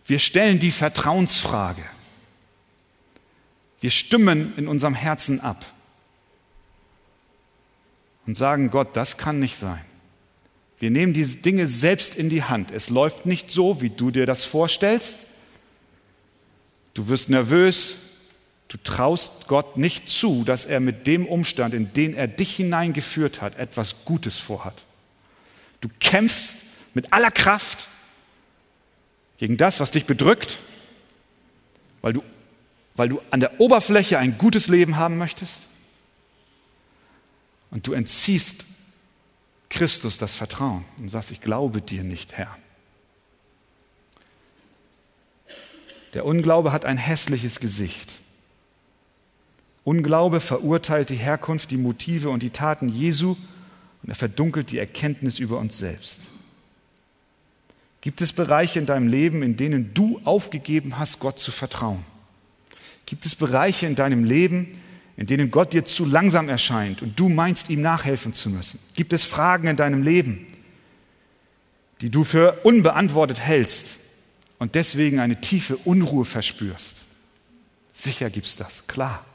Wir 0.05 0.19
stellen 0.19 0.59
die 0.59 0.71
Vertrauensfrage. 0.71 1.83
Wir 3.81 3.91
stimmen 3.91 4.53
in 4.55 4.69
unserem 4.69 4.95
Herzen 4.95 5.41
ab 5.41 5.65
und 8.27 8.37
sagen, 8.37 8.69
Gott, 8.69 8.89
das 8.95 9.17
kann 9.17 9.39
nicht 9.39 9.57
sein. 9.57 9.81
Wir 10.79 10.91
nehmen 10.91 11.13
diese 11.13 11.37
Dinge 11.37 11.67
selbst 11.67 12.15
in 12.15 12.29
die 12.29 12.43
Hand. 12.43 12.71
Es 12.71 12.89
läuft 12.89 13.25
nicht 13.25 13.49
so, 13.49 13.81
wie 13.81 13.89
du 13.89 14.11
dir 14.11 14.27
das 14.27 14.45
vorstellst. 14.45 15.15
Du 16.93 17.07
wirst 17.07 17.29
nervös. 17.29 18.03
Du 18.67 18.77
traust 18.83 19.47
Gott 19.47 19.77
nicht 19.77 20.09
zu, 20.09 20.43
dass 20.43 20.65
er 20.65 20.81
mit 20.81 21.07
dem 21.07 21.25
Umstand, 21.25 21.73
in 21.73 21.93
den 21.93 22.13
er 22.13 22.27
dich 22.27 22.55
hineingeführt 22.57 23.41
hat, 23.41 23.57
etwas 23.57 24.03
Gutes 24.03 24.37
vorhat. 24.37 24.83
Du 25.79 25.89
kämpfst 26.01 26.57
mit 26.93 27.13
aller 27.13 27.31
Kraft 27.31 27.87
gegen 29.37 29.55
das, 29.55 29.79
was 29.79 29.91
dich 29.91 30.05
bedrückt, 30.05 30.59
weil 32.01 32.11
du, 32.11 32.23
weil 32.95 33.07
du 33.07 33.21
an 33.31 33.39
der 33.39 33.61
Oberfläche 33.61 34.19
ein 34.19 34.37
gutes 34.37 34.67
Leben 34.67 34.97
haben 34.97 35.17
möchtest. 35.17 35.66
Und 37.71 37.87
du 37.87 37.93
entziehst 37.93 38.65
Christus 39.69 40.17
das 40.17 40.35
Vertrauen 40.35 40.85
und 40.97 41.09
sagst, 41.09 41.31
ich 41.31 41.41
glaube 41.41 41.81
dir 41.81 42.03
nicht, 42.03 42.33
Herr. 42.33 42.55
Der 46.13 46.25
Unglaube 46.25 46.71
hat 46.71 46.85
ein 46.85 46.97
hässliches 46.97 47.59
Gesicht. 47.59 48.19
Unglaube 49.83 50.39
verurteilt 50.39 51.09
die 51.09 51.15
Herkunft, 51.15 51.71
die 51.71 51.77
Motive 51.77 52.29
und 52.29 52.43
die 52.43 52.49
Taten 52.49 52.89
Jesu 52.89 53.35
und 54.03 54.09
er 54.09 54.15
verdunkelt 54.15 54.71
die 54.71 54.79
Erkenntnis 54.79 55.39
über 55.39 55.57
uns 55.57 55.77
selbst. 55.77 56.23
Gibt 58.01 58.21
es 58.21 58.31
Bereiche 58.31 58.79
in 58.79 58.85
deinem 58.85 59.07
Leben, 59.07 59.43
in 59.43 59.57
denen 59.57 59.93
du 59.93 60.21
aufgegeben 60.23 60.97
hast, 60.97 61.19
Gott 61.19 61.39
zu 61.39 61.51
vertrauen? 61.51 62.05
Gibt 63.05 63.25
es 63.25 63.35
Bereiche 63.35 63.85
in 63.85 63.95
deinem 63.95 64.23
Leben, 64.23 64.81
in 65.17 65.25
denen 65.25 65.49
Gott 65.49 65.73
dir 65.73 65.83
zu 65.83 66.05
langsam 66.05 66.47
erscheint 66.47 67.01
und 67.01 67.19
du 67.19 67.27
meinst, 67.27 67.69
ihm 67.69 67.81
nachhelfen 67.81 68.33
zu 68.33 68.49
müssen? 68.49 68.79
Gibt 68.95 69.13
es 69.13 69.23
Fragen 69.23 69.67
in 69.67 69.75
deinem 69.75 70.03
Leben, 70.03 70.45
die 72.01 72.11
du 72.11 72.23
für 72.23 72.59
unbeantwortet 72.63 73.39
hältst 73.39 73.97
und 74.59 74.75
deswegen 74.75 75.19
eine 75.19 75.41
tiefe 75.41 75.75
Unruhe 75.77 76.23
verspürst? 76.23 76.97
Sicher 77.91 78.29
gibt 78.29 78.45
es 78.45 78.55
das, 78.57 78.85
klar. 78.85 79.25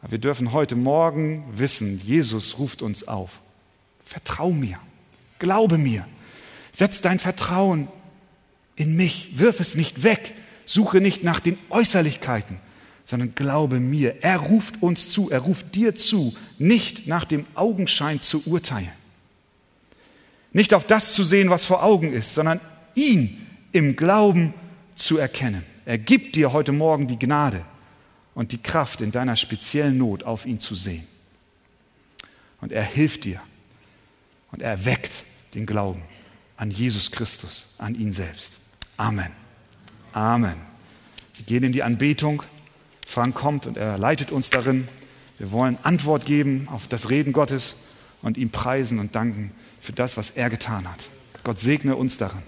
Aber 0.00 0.12
wir 0.12 0.18
dürfen 0.18 0.52
heute 0.52 0.76
Morgen 0.76 1.44
wissen, 1.52 2.00
Jesus 2.04 2.58
ruft 2.58 2.80
uns 2.80 3.08
auf. 3.08 3.40
Vertrau 4.04 4.50
mir, 4.50 4.78
glaube 5.40 5.78
mir, 5.78 6.06
setz 6.70 7.00
dein 7.00 7.18
Vertrauen 7.18 7.88
in 8.76 8.96
mich, 8.96 9.38
wirf 9.38 9.58
es 9.58 9.74
nicht 9.74 10.04
weg, 10.04 10.32
suche 10.64 11.00
nicht 11.00 11.24
nach 11.24 11.40
den 11.40 11.58
Äußerlichkeiten, 11.70 12.60
sondern 13.04 13.34
glaube 13.34 13.80
mir. 13.80 14.22
Er 14.22 14.38
ruft 14.38 14.82
uns 14.82 15.10
zu, 15.10 15.30
er 15.30 15.40
ruft 15.40 15.74
dir 15.74 15.94
zu, 15.94 16.34
nicht 16.58 17.06
nach 17.06 17.24
dem 17.24 17.46
Augenschein 17.54 18.20
zu 18.20 18.42
urteilen. 18.46 18.92
Nicht 20.52 20.74
auf 20.74 20.86
das 20.86 21.14
zu 21.14 21.24
sehen, 21.24 21.50
was 21.50 21.64
vor 21.64 21.82
Augen 21.82 22.12
ist, 22.12 22.34
sondern 22.34 22.60
ihn 22.94 23.46
im 23.72 23.96
Glauben 23.96 24.54
zu 24.96 25.16
erkennen. 25.16 25.64
Er 25.84 25.98
gibt 25.98 26.36
dir 26.36 26.52
heute 26.52 26.72
Morgen 26.72 27.06
die 27.06 27.18
Gnade 27.18 27.64
und 28.34 28.52
die 28.52 28.62
Kraft 28.62 29.00
in 29.00 29.10
deiner 29.10 29.36
speziellen 29.36 29.98
Not 29.98 30.24
auf 30.24 30.46
ihn 30.46 30.60
zu 30.60 30.74
sehen. 30.74 31.06
Und 32.60 32.72
er 32.72 32.84
hilft 32.84 33.24
dir 33.24 33.40
und 34.52 34.62
er 34.62 34.84
weckt 34.84 35.24
den 35.54 35.66
Glauben 35.66 36.02
an 36.56 36.70
Jesus 36.70 37.10
Christus, 37.10 37.66
an 37.78 37.94
ihn 37.94 38.12
selbst. 38.12 38.56
Amen. 38.96 39.32
Amen. 40.12 40.54
Wir 41.36 41.46
gehen 41.46 41.64
in 41.64 41.72
die 41.72 41.82
Anbetung. 41.82 42.42
Frank 43.12 43.34
kommt 43.34 43.66
und 43.66 43.76
er 43.76 43.98
leitet 43.98 44.32
uns 44.32 44.48
darin. 44.48 44.88
Wir 45.38 45.52
wollen 45.52 45.76
Antwort 45.82 46.24
geben 46.24 46.66
auf 46.70 46.88
das 46.88 47.10
Reden 47.10 47.34
Gottes 47.34 47.76
und 48.22 48.38
ihm 48.38 48.48
preisen 48.48 48.98
und 48.98 49.14
danken 49.14 49.52
für 49.82 49.92
das, 49.92 50.16
was 50.16 50.30
er 50.30 50.48
getan 50.48 50.90
hat. 50.90 51.10
Gott 51.44 51.60
segne 51.60 51.94
uns 51.94 52.16
darin. 52.16 52.42